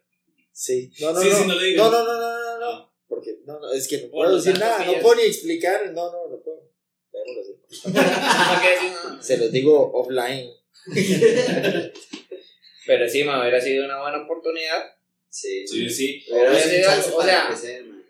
[0.51, 1.89] Sí, no, no, Sí, no.
[1.89, 4.59] no no, no, no, no, no, no, Porque, no, no, es que no puedo decir
[4.59, 6.28] nada, no puedo ni explicar, no, no,
[9.21, 10.49] Se los digo offline.
[12.87, 14.83] Pero sí, me hubiera sido una buena oportunidad.
[15.29, 16.25] Sí, Sí, sí.
[16.27, 18.03] Pero sido o para sea- crecer, man.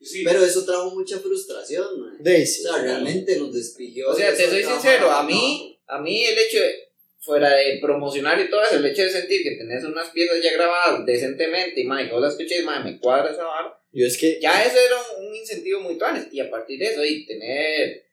[0.00, 0.24] Sí.
[0.24, 2.16] Pero eso trajo mucha frustración, man.
[2.20, 4.08] De O sea, realmente nos despidió.
[4.08, 6.88] O sea, te soy sincero, a mí, a mí el hecho de,
[7.18, 10.52] fuera de promocionar y todo eso, el hecho de sentir que tenés unas piezas ya
[10.52, 14.38] grabadas decentemente y, que vos las escuches, mae, me cuadra esa vara, Yo es que.
[14.40, 16.28] ya eso era un, un incentivo muy tuanes.
[16.32, 18.04] Y a partir de eso, y tener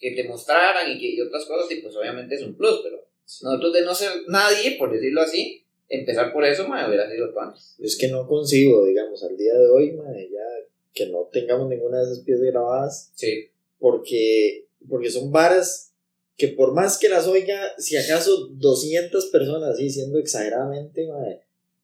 [0.00, 3.04] que te mostraran y, que, y otras cosas, y pues obviamente es un plus, pero
[3.42, 7.74] nosotros de no ser nadie, por decirlo así, empezar por eso, mae, hubiera sido tuanes.
[7.78, 11.98] Es que no consigo, digamos, al día de hoy, mae, ya que no tengamos ninguna
[11.98, 13.48] de esas piezas grabadas, Sí.
[13.78, 15.92] porque, porque son varas
[16.36, 21.40] que por más que las oiga, si acaso 200 personas, así siendo exageradamente, mae,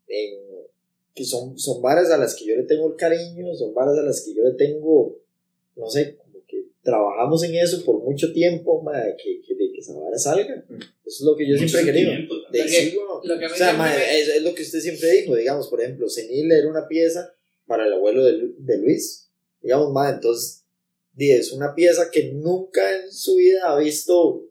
[0.09, 0.50] en-
[1.15, 4.03] que son, son varas a las que yo le tengo el cariño, son varas a
[4.03, 5.19] las que yo le tengo,
[5.77, 9.79] no sé, como que trabajamos en eso por mucho tiempo, mae, que, que, de que
[9.81, 10.65] esa vara salga.
[10.69, 12.13] Eso es lo que yo Mucho siempre he querido.
[12.53, 15.69] De sí, lo que o sea, me- es, es lo que usted siempre dijo, digamos,
[15.69, 17.33] por ejemplo, Senil era una pieza
[17.67, 19.31] para el abuelo de, de Luis,
[19.61, 20.65] digamos, mae, entonces,
[21.13, 24.45] di, es una pieza que nunca en su vida ha visto,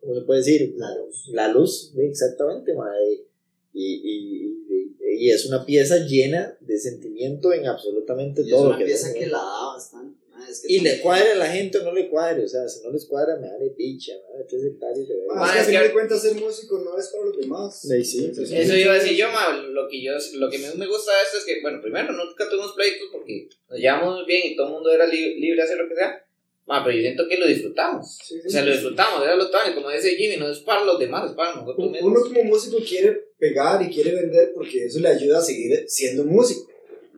[0.00, 0.74] ¿cómo se puede decir?
[0.76, 1.28] La luz.
[1.32, 3.24] La luz, exactamente, mae,
[3.72, 8.62] y, y, y, y es una pieza llena de sentimiento en absolutamente Y es todo
[8.68, 10.18] una lo que pieza que la da bastante.
[10.30, 12.68] man, es que Y le cuadre a la gente o no le cuadre, o sea,
[12.68, 15.32] si no les cuadra, me vale picha, me vale tres hectáreas de verga.
[15.36, 17.36] Ah, es que es al final que- de cuentas ser músico no es para los
[17.38, 17.80] demás.
[17.80, 18.30] Sí, sí.
[18.34, 21.22] Eso iba a decir yo, ma, lo que yo, lo que más me gusta de
[21.24, 24.72] esto es que, bueno, primero, nunca tuvimos pleitos porque nos llevamos bien y todo el
[24.74, 26.21] mundo era li- libre de hacer lo que sea,
[26.66, 28.18] ma, pero yo siento que lo disfrutamos.
[28.22, 28.46] Sí, sí.
[28.46, 31.30] O sea, lo disfrutamos, era lo tal, como dice Jimmy, no es para los demás,
[31.30, 32.28] es para nosotros Uno mismos.
[32.28, 36.68] como músico quiere pegar y quiere vender porque eso le ayuda a seguir siendo músico.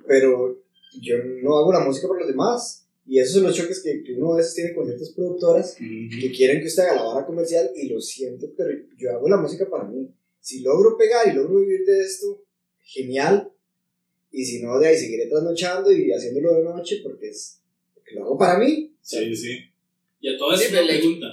[0.07, 0.63] Pero
[1.01, 2.81] yo no hago la música para los demás.
[3.07, 6.33] Y esos son los choques que, que uno a veces tiene con ciertas productoras que
[6.35, 9.69] quieren que usted haga la vara comercial y lo siento, pero yo hago la música
[9.69, 10.09] para mí.
[10.41, 12.43] Si logro pegar y logro vivir de esto,
[12.81, 13.53] genial.
[14.31, 17.64] Y si no, de ahí seguiré trasnochando y haciéndolo de noche porque, es, porque
[18.15, 18.93] lo hago para mí.
[19.01, 19.59] Sí, sí.
[20.21, 21.27] Y a todo Sí, pero le- pregunta.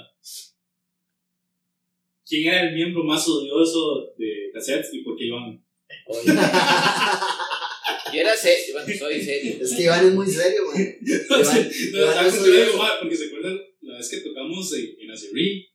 [2.28, 5.64] ¿Quién era el miembro más odioso de cassettes y por qué Iván?
[8.14, 9.56] Yo era serio, bueno, soy serio.
[9.62, 10.78] Es que Iván es muy serio, man.
[11.02, 13.00] Iván, No, Iván ¿sabes es ma?
[13.02, 15.68] Porque se acuerdan la vez que tocamos en, en Acerrí,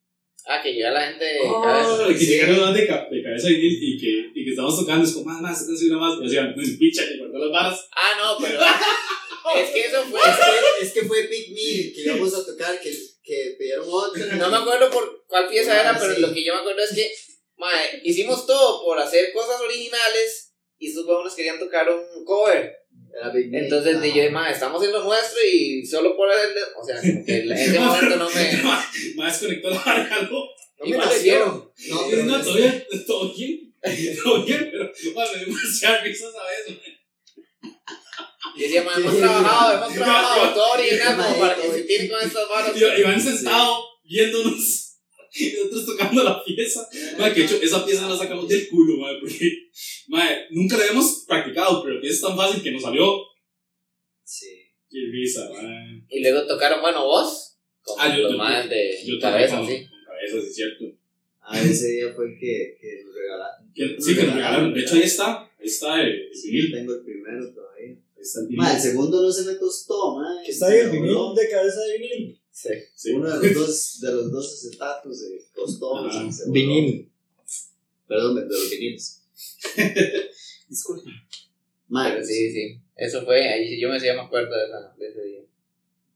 [0.48, 3.48] Ah, que llega la gente de Oh, cada que llegaron más de, ca- de cabeza
[3.48, 6.20] vinil y que, y que estábamos tocando, es como, más, más, esta canción una más,
[6.22, 7.88] y hacían, pues, picha, que cortó las varas.
[7.90, 8.60] Ah, no, pero
[9.54, 10.20] es que eso fue.
[10.20, 12.92] Es que, es que fue Big Meal que íbamos a tocar, que,
[13.22, 14.24] que pidieron otra.
[14.36, 16.20] No me acuerdo por cuál pieza Ah, era, pero sí.
[16.20, 17.12] lo que yo me acuerdo es que
[17.56, 22.76] mae, hicimos todo por hacer cosas originales y esos huevones querían tocar un cover.
[23.18, 23.64] Era Big Meal.
[23.64, 24.00] Entonces Ah.
[24.00, 26.60] dije, yo, mae, estamos en lo nuestro y solo por hacerle.
[26.80, 28.62] O sea, como que en ese momento no me.
[29.16, 30.28] Más desconectó la vara, jaló.
[30.78, 31.72] No me Igual nacieron.
[31.88, 33.72] No, pero no, todo bien, todo bien,
[34.22, 36.78] todo bien, pero me dio demasiada risa, ¿sabes?
[38.56, 42.72] Y decía, mae, hemos trabajado, hemos trabajado todo original como para tiren con estas varas.
[42.76, 44.96] Y Iván sentado, viéndonos,
[45.34, 46.88] y nosotros tocando la pieza.
[47.18, 49.68] Ma, que de hecho, esa pieza la sacamos del culo, ma, porque,
[50.08, 53.18] ma, nunca la habíamos practicado, pero es tan fácil que nos salió.
[54.24, 54.46] Sí.
[54.90, 55.60] Qué risa, ma.
[56.08, 59.66] Y luego tocaron, bueno, vos, con Ah, yo- los yo- maes de Yo cabeza, con,
[59.68, 59.86] sí.
[59.86, 60.84] con cabeza, sí, es cierto.
[61.48, 63.72] Ah, ese día fue el que, que nos regalaron.
[63.74, 64.74] Que- sí, que nos regalaron.
[64.74, 65.42] De hecho, ahí está.
[65.60, 66.72] Ahí está el, el Sí, vinil.
[66.72, 67.96] tengo el primero todavía.
[68.18, 68.50] Está el.
[68.50, 70.40] Ma, el segundo no se me tostó, ma.
[70.44, 72.40] Que está ahí el vinil de cabeza de vinil.
[72.50, 72.70] Sí.
[72.94, 73.12] Sí.
[73.12, 75.40] Uno de los dos, de los dos acetatos se y
[76.32, 76.52] se voló.
[76.52, 77.12] Vinil.
[78.08, 79.22] Perdón, de los viniles.
[80.68, 81.10] Disculpe.
[81.88, 82.80] Ma, Pero sí, sí.
[82.96, 85.40] Eso fue, ahí yo me, me acuerdo de, esa, de ese día.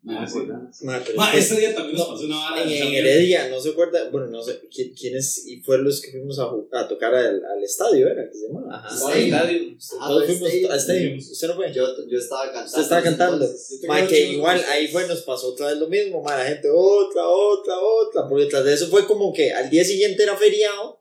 [0.08, 0.38] Ah, sí.
[0.40, 0.62] ¿verdad?
[0.82, 2.62] Ma, pero Ma, es que- ese día también nos no, pasó una vara.
[2.62, 2.70] En.
[2.94, 6.50] Heredia, no se acuerda, bueno, no sé ¿qui- quiénes y fueron los que fuimos a,
[6.72, 8.26] a tocar al, al estadio, ¿era?
[8.30, 8.78] ¿Qué se llamaba?
[8.78, 8.88] Ajá.
[8.96, 9.28] Stadium.
[9.36, 9.78] Stadium.
[10.00, 10.72] Ah, Todos fue fuimos Stadium.
[10.72, 11.18] a Stadium.
[11.18, 11.72] ¿Usted no fue?
[11.74, 12.66] Yo, yo estaba cantando.
[12.68, 13.44] Usted estaba cantando.
[13.44, 13.80] entonces.
[13.86, 17.28] Ma, que igual ahí fue, nos pasó otra vez lo mismo, ma, la gente otra,
[17.28, 20.98] otra, otra, porque tras de eso fue como que al día siguiente era feriado,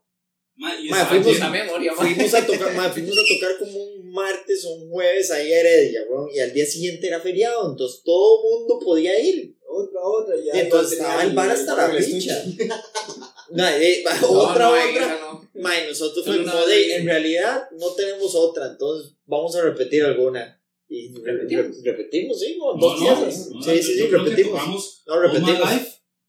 [0.62, 0.72] Ma,
[1.06, 5.60] fuimos fuimos a tocar, fuimos a tocar como un martes o un jueves ahí a
[5.62, 10.02] Heredia, weón, y al día siguiente era feriado, entonces todo el mundo podía ir, Otra,
[10.02, 10.36] otra.
[10.44, 12.34] Ya y entonces estaba el bar hasta la estuche.
[13.52, 15.50] Ma, eh, No, otra, no, otra, no.
[15.62, 16.68] Ma, y nosotros vez.
[16.68, 20.56] de, en realidad no tenemos otra, entonces vamos a repetir alguna.
[20.88, 21.84] Y re- ¿Repetimos?
[21.84, 23.50] re- repetimos, sí, No, dos no, piezas.
[23.52, 25.04] no, sí, sí, sí, repetimos.
[25.06, 25.70] No, repetimos.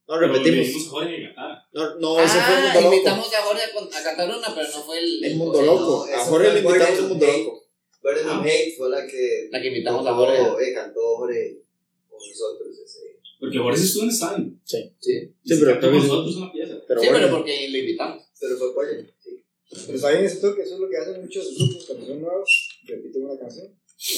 [0.06, 0.88] No, repetimos.
[0.88, 1.28] Jorge.
[1.72, 2.94] No, no, ese fue el Ah, mundo loco.
[2.94, 5.24] invitamos a Jorge a, cantar una, pero no fue el.
[5.24, 6.06] El mundo el- loco.
[6.10, 7.59] no, a Jorge le invitamos el mundo loco.
[8.02, 8.44] Burden of Ah.
[8.44, 9.48] Hate fue la que.
[9.50, 10.38] La que invitamos a Jorge.
[10.40, 11.62] Eh, cantó Jorge
[12.08, 13.16] con nosotros ese día.
[13.38, 14.52] Porque Jorge sí estuvo en estadio.
[14.64, 14.94] Sí.
[14.98, 16.74] Sí, Sí, pero cantó con que nosotros una pieza.
[16.86, 18.24] Pero sí, bueno, pero porque lo invitamos.
[18.40, 19.14] Pero fue Jorge.
[19.18, 19.44] Sí.
[19.86, 22.68] Pero está bien ese toque, eso es lo que hacen muchos grupos cuando son nuevos,
[22.86, 23.68] repiten una canción.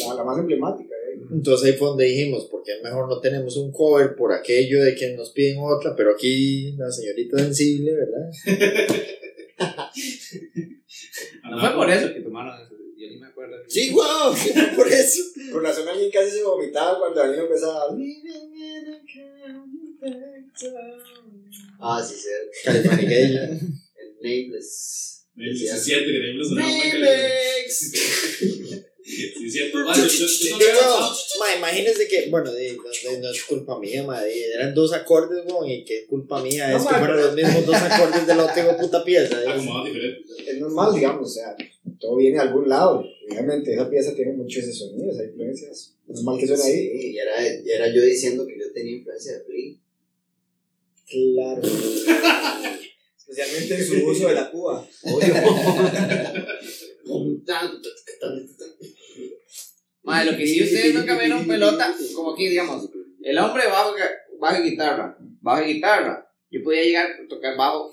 [0.06, 0.94] La, la más emblemática.
[0.94, 1.20] ¿eh?
[1.32, 5.14] Entonces ahí fue donde dijimos, porque mejor no tenemos un cover por aquello de que
[5.14, 8.30] nos piden otra, pero aquí la señorita sensible, ¿verdad?
[11.50, 12.74] No fue por eso que tomaron eso.
[13.02, 13.56] Yo ni me acuerdo.
[13.68, 15.22] Sí, wow, sí por eso.
[15.52, 17.92] Con razón alguien casi se vomitaba cuando alguien empezaba.
[17.96, 20.42] "Living in a kind
[21.80, 22.28] Ah, sí, sí.
[22.64, 23.60] Californication.
[23.96, 25.26] El Nameless.
[25.36, 26.98] Se siente que muy caliente.
[27.00, 27.92] Remix.
[29.04, 29.78] Sí, es cierto.
[31.58, 35.68] Imagínense que, bueno, de- no, no es culpa mía, ma, de- eran dos acordes, weón,
[35.68, 38.76] y que culpa mía No, es que pero- los mismos dos acordes de la otra
[38.78, 39.42] puta pieza.
[39.42, 39.48] ¿eh?
[39.48, 40.26] acomodados diferentes.
[40.46, 41.56] Es normal, digamos, o sea,
[42.02, 43.02] todo viene de algún lado.
[43.30, 45.94] Obviamente, esa pieza tiene mucho ese sonido, esas influencias.
[46.08, 46.72] Es normal que suene ahí.
[46.72, 47.32] Sí, y era,
[47.64, 49.76] y era yo diciendo que yo tenía influencia de Flea.
[51.08, 51.62] Claro.
[53.16, 54.86] Especialmente en su uso de la púa.
[60.02, 62.90] Madre, lo que sí ustedes nunca vieron pelota, como aquí, digamos,
[63.22, 63.94] el hombre bajo,
[64.40, 66.28] bajo guitarra, bajo guitarra.
[66.50, 67.92] Yo podía llegar a tocar bajo.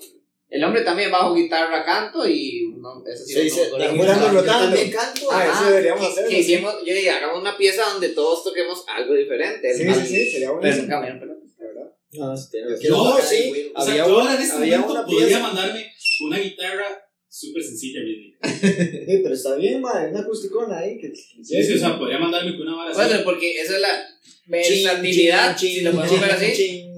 [0.50, 4.32] El hombre también bajo guitarra, canto y no, eso sí, Sí, no- sí, no- no-
[4.32, 5.28] no- también canto.
[5.30, 6.28] Ah, eso deberíamos hacerlo.
[6.28, 9.72] Que hicimos, yo dije, hagamos una pieza donde todos toquemos algo diferente.
[9.72, 11.40] Sí, sí, sí, sería Pero vieron pelota.
[11.58, 11.92] La verdad.
[12.12, 13.72] No, quiero No, tocar sí.
[13.74, 15.92] O sea, en este momento podría mandarme
[16.26, 18.38] una guitarra súper sencilla rítmica.
[19.10, 20.98] Sí, pero está bien, madre, una acusticona ahí.
[20.98, 23.00] Que, Sí, sí, o sea, podría mandarme con una vara así.
[23.00, 24.08] Bueno, porque esa es la
[24.46, 26.89] versatilidad, si lo podemos ver así.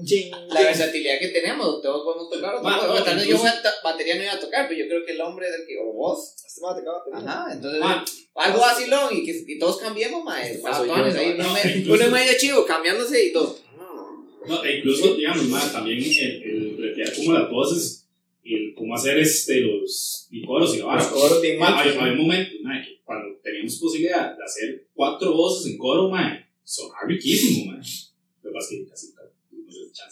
[0.49, 2.55] La versatilidad que tenemos, todos podemos tocar.
[2.55, 2.99] otra Ma, cosa.
[2.99, 5.11] no, Tal vez yo voy a batería no iba a tocar, pero yo creo que
[5.13, 7.29] el hombre del que, o vos, Este te acaba de tener.
[7.29, 10.57] ajá, entonces Ma, algo vacilón y que y todos cambiemos, mae.
[10.59, 13.57] Paso yo, Atuanes, no, ahí no, uno me- uno medio chivo, cambiándose y todo.
[14.45, 18.07] No, e incluso, digamos, ma, también el, el bretear como las voces,
[18.43, 21.01] el cómo hacer este, los y coros y la vara.
[21.01, 25.77] Los coros bien había, momentos, ma, que cuando teníamos posibilidad de hacer cuatro voces en
[25.77, 27.77] coro, ma, sonaba riquísimo, ma.
[27.77, 29.13] Lo que pasa es que casi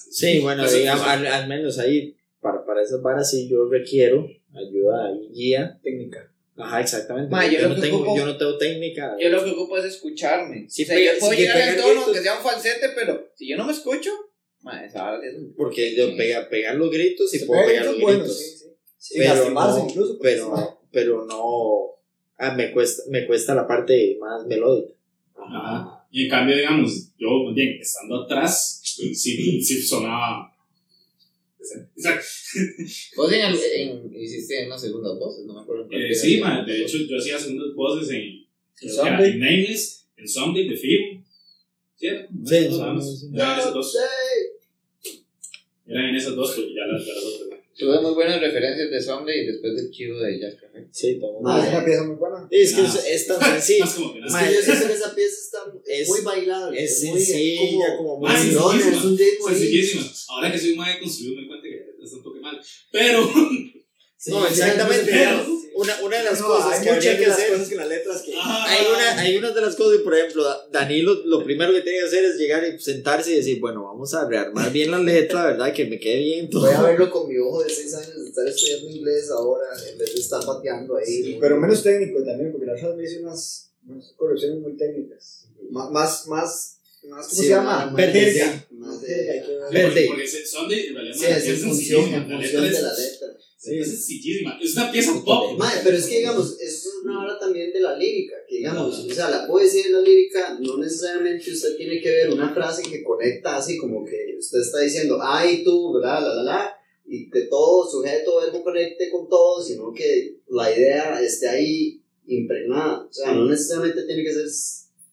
[0.10, 3.66] Sí, bueno, Pues, digamos, pues, al, al menos ahí, para, para esas varas sí yo
[3.70, 5.80] requiero ayuda y guía.
[5.84, 6.28] técnica.
[6.58, 7.32] Ajá, exactamente.
[7.32, 9.16] Ma, yo yo, no que tengo, ocupo- yo no tengo técnica.
[9.20, 10.66] Yo lo que ocupo es escucharme.
[10.70, 12.04] Sí, o sea, pega- yo puedo sí que llegar al tono, gritos.
[12.08, 14.12] aunque sea un falsete, pero si yo no me escucho,
[14.62, 17.96] mae, esa es un- Porque yo pega, pegar los gritos y Se puedo pegar los
[17.96, 18.38] gritos gritos.
[18.38, 18.66] sí, sí.
[18.98, 20.18] Sin pero no, incluso.
[20.18, 22.00] porque pero, es- pero no.
[22.38, 24.94] Ah, me cuesta, me cuesta la parte más melódica.
[25.36, 26.01] Ajá.
[26.12, 30.48] Y en cambio, digamos, yo, bien, estando atrás, sí, sí sonaba.
[31.96, 32.26] Exacto.
[33.16, 35.88] Vos en, en- hiciste unas segundas voces, no me acuerdo.
[35.92, 38.46] Eh, sí, ma, de hecho, yo hacía segundas voces en.
[38.82, 38.90] En.
[39.26, 41.24] En Nameless, en Someday, de Fibo.
[41.96, 42.08] ¿Sí?
[42.46, 42.56] Sí.
[45.88, 47.51] Eran en esas dos, porque ya las, ya las otras.
[47.82, 47.92] ¿No?
[47.94, 50.88] Tuve muy buenas referencias de Someday y después del chivo de Jazz Café.
[50.92, 51.40] Sí, todo.
[51.46, 52.48] Ah, es una pieza muy buena.
[52.50, 52.86] Es que Ah.
[52.86, 53.86] es, es tan sencillo.
[53.86, 54.48] Más como que Es nada.
[54.50, 56.84] que yo siento que esa pieza está Es- muy bailable.
[56.84, 58.98] es muy sencilla, como muy Ah, sencillísima.
[58.98, 59.48] es un ritmo.
[59.50, 60.04] Sencillísima.
[60.30, 62.62] Ahora que soy un más construido, me doy cuenta que está un toque mal.
[62.92, 63.24] Pero.
[64.18, 65.12] Sí, No, sí, exactamente.
[65.12, 67.52] Pero- Una, una de las No, cosas hay que muchas que de hacer.
[67.54, 68.34] cosas que las letras que.
[68.36, 72.00] Hay, una, hay unas de las cosas, por ejemplo, Da- Danilo lo primero que tiene
[72.00, 75.46] que hacer es llegar y sentarse y decir, bueno, vamos a rearmar bien la letra,
[75.46, 75.74] ¿verdad?
[75.74, 76.66] Que me quede bien todo.
[76.66, 79.98] Voy a verlo con mi ojo de 6 años, de estar estudiando inglés ahora, en
[79.98, 81.38] vez de estar pateando ahí.
[81.40, 85.46] Pero menos técnico también, porque la verdad me hice unas, unas correcciones muy técnicas.
[85.70, 87.92] Má- Más, más, más, ¿cómo Sí, se llama?
[87.96, 88.22] Verde.
[88.22, 89.44] De-.
[89.72, 90.06] Verde.
[90.08, 92.94] Porque en realidad Sí, es en función, en función letra de la
[93.62, 93.82] es- letra.
[93.84, 94.60] Es sencillísima.
[94.62, 95.58] Es una pieza pop.
[95.58, 99.00] Mae, pero es que digamos, eso es una hora también de la lírica, que digamos,
[99.00, 102.82] o sea, la poesía y la lírica no necesariamente usted tiene que ver una frase
[102.84, 106.22] que conecta así como que usted está diciendo, ay tú, ¿verdad?
[106.22, 106.76] La, la, la,
[107.08, 113.06] y que todo sujeto, verbo conecte con todo, sino que la idea esté ahí impregnada,
[113.10, 114.46] o sea, no necesariamente tiene que ser...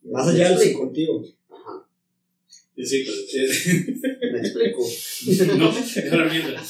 [0.05, 1.25] Más allá del subjuntivo.
[1.51, 1.87] Ajá,
[2.81, 3.45] Sí, pero.
[3.45, 3.67] es-
[4.33, 4.89] me explico.
[5.59, 6.63] No, es una mierda.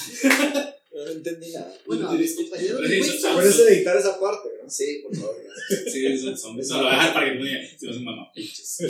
[1.08, 1.74] No entendí nada.
[1.86, 4.68] Bueno, mis compañeros de quiz, son- Puedes editar esa parte, ¿no?
[4.70, 5.36] Sí, por favor.
[5.92, 6.68] Sí, son zombies.
[6.68, 8.78] No, lo voy a dejar para que no diga si no son mamapiches.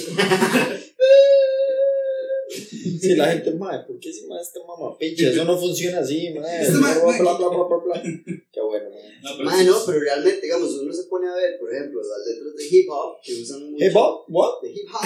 [3.00, 5.30] Sí, la gente, madre, ¿por qué si más este mamapiche?
[5.30, 6.62] Eso no funciona así, madre.
[6.62, 8.02] Este ma- Bla, bla, bla, bla, bla, bla.
[8.50, 9.12] Qué bueno, madre.
[9.22, 12.56] No, Mae, no, pero realmente, digamos, uno se pone a ver, por ejemplo, las letras
[12.56, 13.84] de hip hop que usan mucho.
[13.84, 14.62] Hey, Bob, what?
[14.62, 15.04] De hip hop.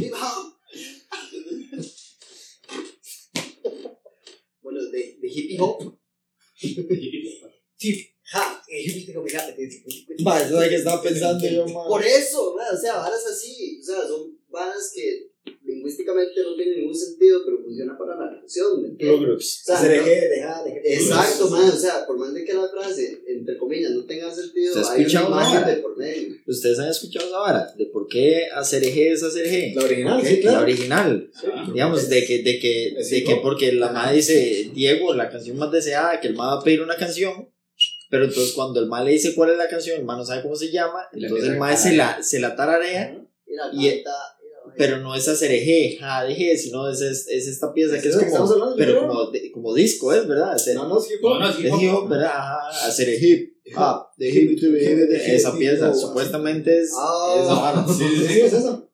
[0.00, 0.54] hip hop.
[4.70, 5.98] Bueno, de, de hip hop.
[8.30, 9.56] Ja, eh, yo viste como fíjate,
[10.22, 11.88] Madre, eso es lo que estaba pensando yo, madre.
[11.88, 13.80] Por eso, mae, o sea, varas así.
[13.80, 15.30] O sea, son varas que
[15.68, 18.82] lingüísticamente no tiene ningún sentido, pero funciona para la canción.
[18.82, 19.28] ¿me entiendes?
[19.62, 20.76] O sea, Hacer no- eje, deja, deja.
[20.84, 24.72] Exacto, man, o sea, por más de que la frase, entre comillas, no tenga sentido,
[24.74, 25.70] ¿Se ha hay una escuchado imagen ahora?
[25.74, 26.34] de por medio.
[26.46, 27.74] ¿Ustedes han escuchado esa vara?
[27.76, 29.72] ¿De por qué hacer eje es hacer eje?
[29.76, 30.56] La original, sí, claro.
[30.58, 31.30] La original.
[31.52, 35.56] Ah, Digamos, de que, de que, de que porque la madre dice, Diego, la canción
[35.58, 37.50] más deseada, que el ma va a pedir una canción,
[38.10, 40.42] pero entonces cuando el ma le dice cuál es la canción, el ma no sabe
[40.42, 43.14] cómo se llama, entonces el empieza a ma se la, se la tararea,
[43.46, 44.12] Y- canta, mira,
[44.78, 48.14] pero no es hacer eje, ja, deje, sino es, es, es esta pieza que es
[48.14, 50.52] ¿Es que como, pero como, de- como disco, ¿es verdad?
[50.52, 52.30] Hacer, No, no, sí, No, no, sí, es hip hop, ¿verdad?
[52.34, 57.84] Ajá, hacer hip, ah, de hip, to the hip, de- esa pieza, supuestamente es Ah.
[57.88, 58.40] Sí, sí, Sí, sí.
[58.40, 58.84] es eso.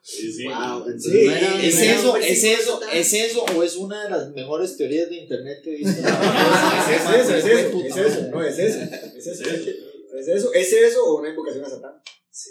[0.00, 0.44] Sí, sí.
[0.46, 4.10] Wow, Sí, no era- ¿Es no eso, es eso, es eso o es una de
[4.10, 6.00] las mejores teorías de internet que he visto?
[6.88, 8.78] Es eso, es eso, es eso, no, es eso,
[9.18, 11.92] es eso, es eso, es eso o una invocación a Satán.
[12.30, 12.50] Sí.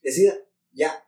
[0.00, 0.34] Decida,
[0.72, 1.04] ya.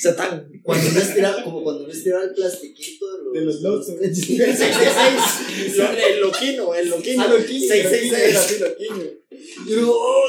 [0.00, 0.50] Satán.
[0.62, 3.86] Cuando uno estira, como cuando uno estira el plastiquito de los, De los lotos.
[4.14, 4.36] Sí.
[4.36, 5.76] 666.
[5.76, 7.22] Lo- El loquino, el loquino.
[7.22, 8.12] Ah, loquillo, 666.
[8.12, 9.12] loquillo, así, loquillo.
[9.66, 10.26] Y uno, oh,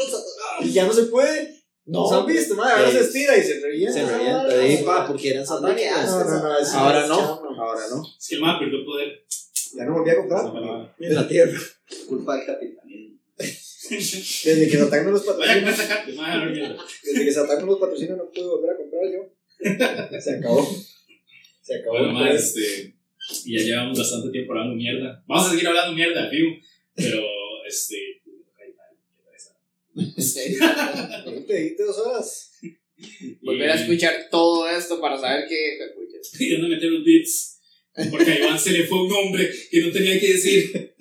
[0.65, 1.61] ya no se puede.
[1.85, 2.01] No.
[2.01, 2.55] ¿Nos han visto?
[2.55, 2.73] madre?
[2.85, 3.93] Ahora se estira y se revienta.
[3.93, 4.47] Se revienta.
[4.49, 6.05] Ah, eh, pa, porque eran ¿a dónde satánicos.
[6.05, 7.19] quedaste, No, no, no, es- Ahora no.
[7.19, 8.03] Ahora no.
[8.19, 9.25] Es que el man perdió poder.
[9.75, 10.93] Ya no volví a comprar.
[10.99, 11.59] En la tierra.
[12.07, 12.81] Culpa del capitalismo.
[13.89, 16.53] Desde que Satán no los patrocina, no
[17.03, 19.27] desde que Satán no los patrocina, no pude volver a comprar yo.
[20.19, 20.75] Se acabó.
[21.61, 21.97] Se acabó.
[21.97, 22.95] Bueno, más, este.
[23.45, 25.23] Y ya llevamos bastante tiempo hablando mierda.
[25.27, 26.49] Vamos a seguir hablando mierda, fijo.
[26.95, 27.23] Pero,
[27.67, 28.21] este.
[31.47, 32.51] Te dijiste dos horas.
[33.41, 35.77] Volver a escuchar todo esto para saber que.
[35.95, 36.31] Puchas.
[36.39, 37.59] Y dónde meter los beats.
[38.09, 40.95] Porque a Iván se le fue un nombre que no tenía que decir.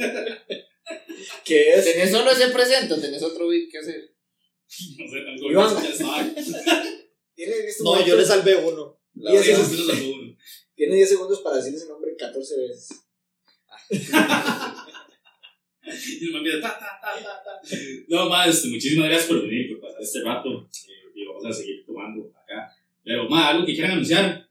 [1.45, 1.85] ¿Qué es?
[1.85, 4.15] ¿Tenés solo ese presente o tenés otro beat que hacer?
[4.99, 6.97] No sé, tan Iván.
[7.35, 9.01] Tiene en este No, momento- yo le salvé uno.
[9.15, 9.63] La Y Sí, verdad.
[9.65, 10.37] eso sí lo sacó uno.
[10.75, 12.89] Tiene 10 segundos para decir ese nombre 14 veces.
[16.21, 17.77] Y el man empieza, ta, ta, ta, ta, ta.
[18.09, 20.69] No, más, este, muchísimas gracias por venir, por pasar este rato.
[20.89, 22.71] eh, y vamos a seguir tomando acá.
[23.03, 24.47] Pero, más, algo que quieran anunciar.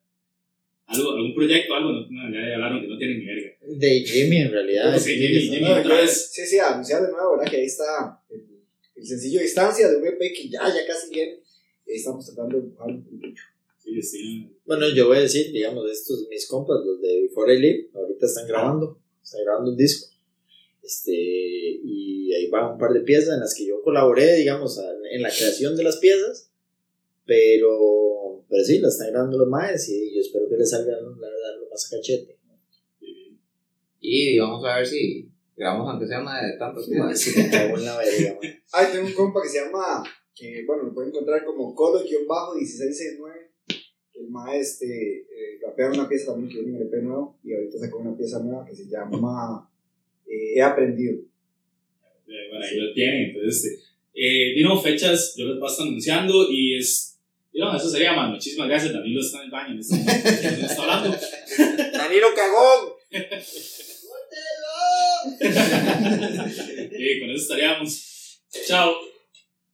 [0.88, 3.51] Algo, algún proyecto, algo, no, no, ya hablaron que no tienen ni verga.
[3.61, 4.97] De Jimmy, en realidad.
[4.99, 5.61] Sí, Jimmy, Jimmy.
[5.61, 6.30] No, otra yo- vez.
[6.34, 7.49] Sí, sí, anunciar de nuevo, ¿verdad?
[7.51, 8.45] Que ahí está el,
[8.95, 11.39] el sencillo Distancia de un EP que ya, ya casi viene.
[11.95, 13.41] Estamos tratando de empujar un poquito.
[13.77, 14.57] Sí, sí.
[14.65, 18.25] Bueno, yo voy a decir, digamos, estos mis compas, los de Before I Live, ahorita
[18.25, 20.13] están grabando, están grabando un disco.
[20.83, 24.79] Este, y ahí van un par de piezas en las que yo colaboré, digamos,
[25.11, 26.51] en la creación de las piezas,
[27.25, 30.99] pero, pero sí, las están grabando los maes y yo espero que les salga, la
[30.99, 32.37] verdad, lo más cachete.
[33.99, 37.13] Y vamos a ver si grabamos aunque sea una de tantos temas.
[37.13, 38.63] Así que cago en la verga, man.
[38.73, 40.03] Ah, y tengo un compa que se llama,
[40.39, 43.49] que bueno, lo pueden encontrar como Colo-1669.
[44.13, 47.53] El maestro este, eh, rapea una pieza también que viene en el EP nuevo y
[47.53, 49.69] ahorita sacó una pieza nueva que se llama
[50.25, 51.19] eh, He Aprendido.
[52.25, 53.29] Bueno, ahí lo tienen.
[53.29, 53.65] Entonces,
[54.13, 57.17] este, eh, fechas, yo los voy a estar anunciando y es.
[57.51, 58.31] y no, eso sería más.
[58.31, 58.93] Muchísimas gracias.
[58.93, 60.29] Danilo está en el baño en este momento.
[60.29, 61.17] está hablando.
[61.93, 62.93] Danilo Cagón.
[66.91, 68.41] Y con eso estaríamos.
[68.67, 69.09] Chao.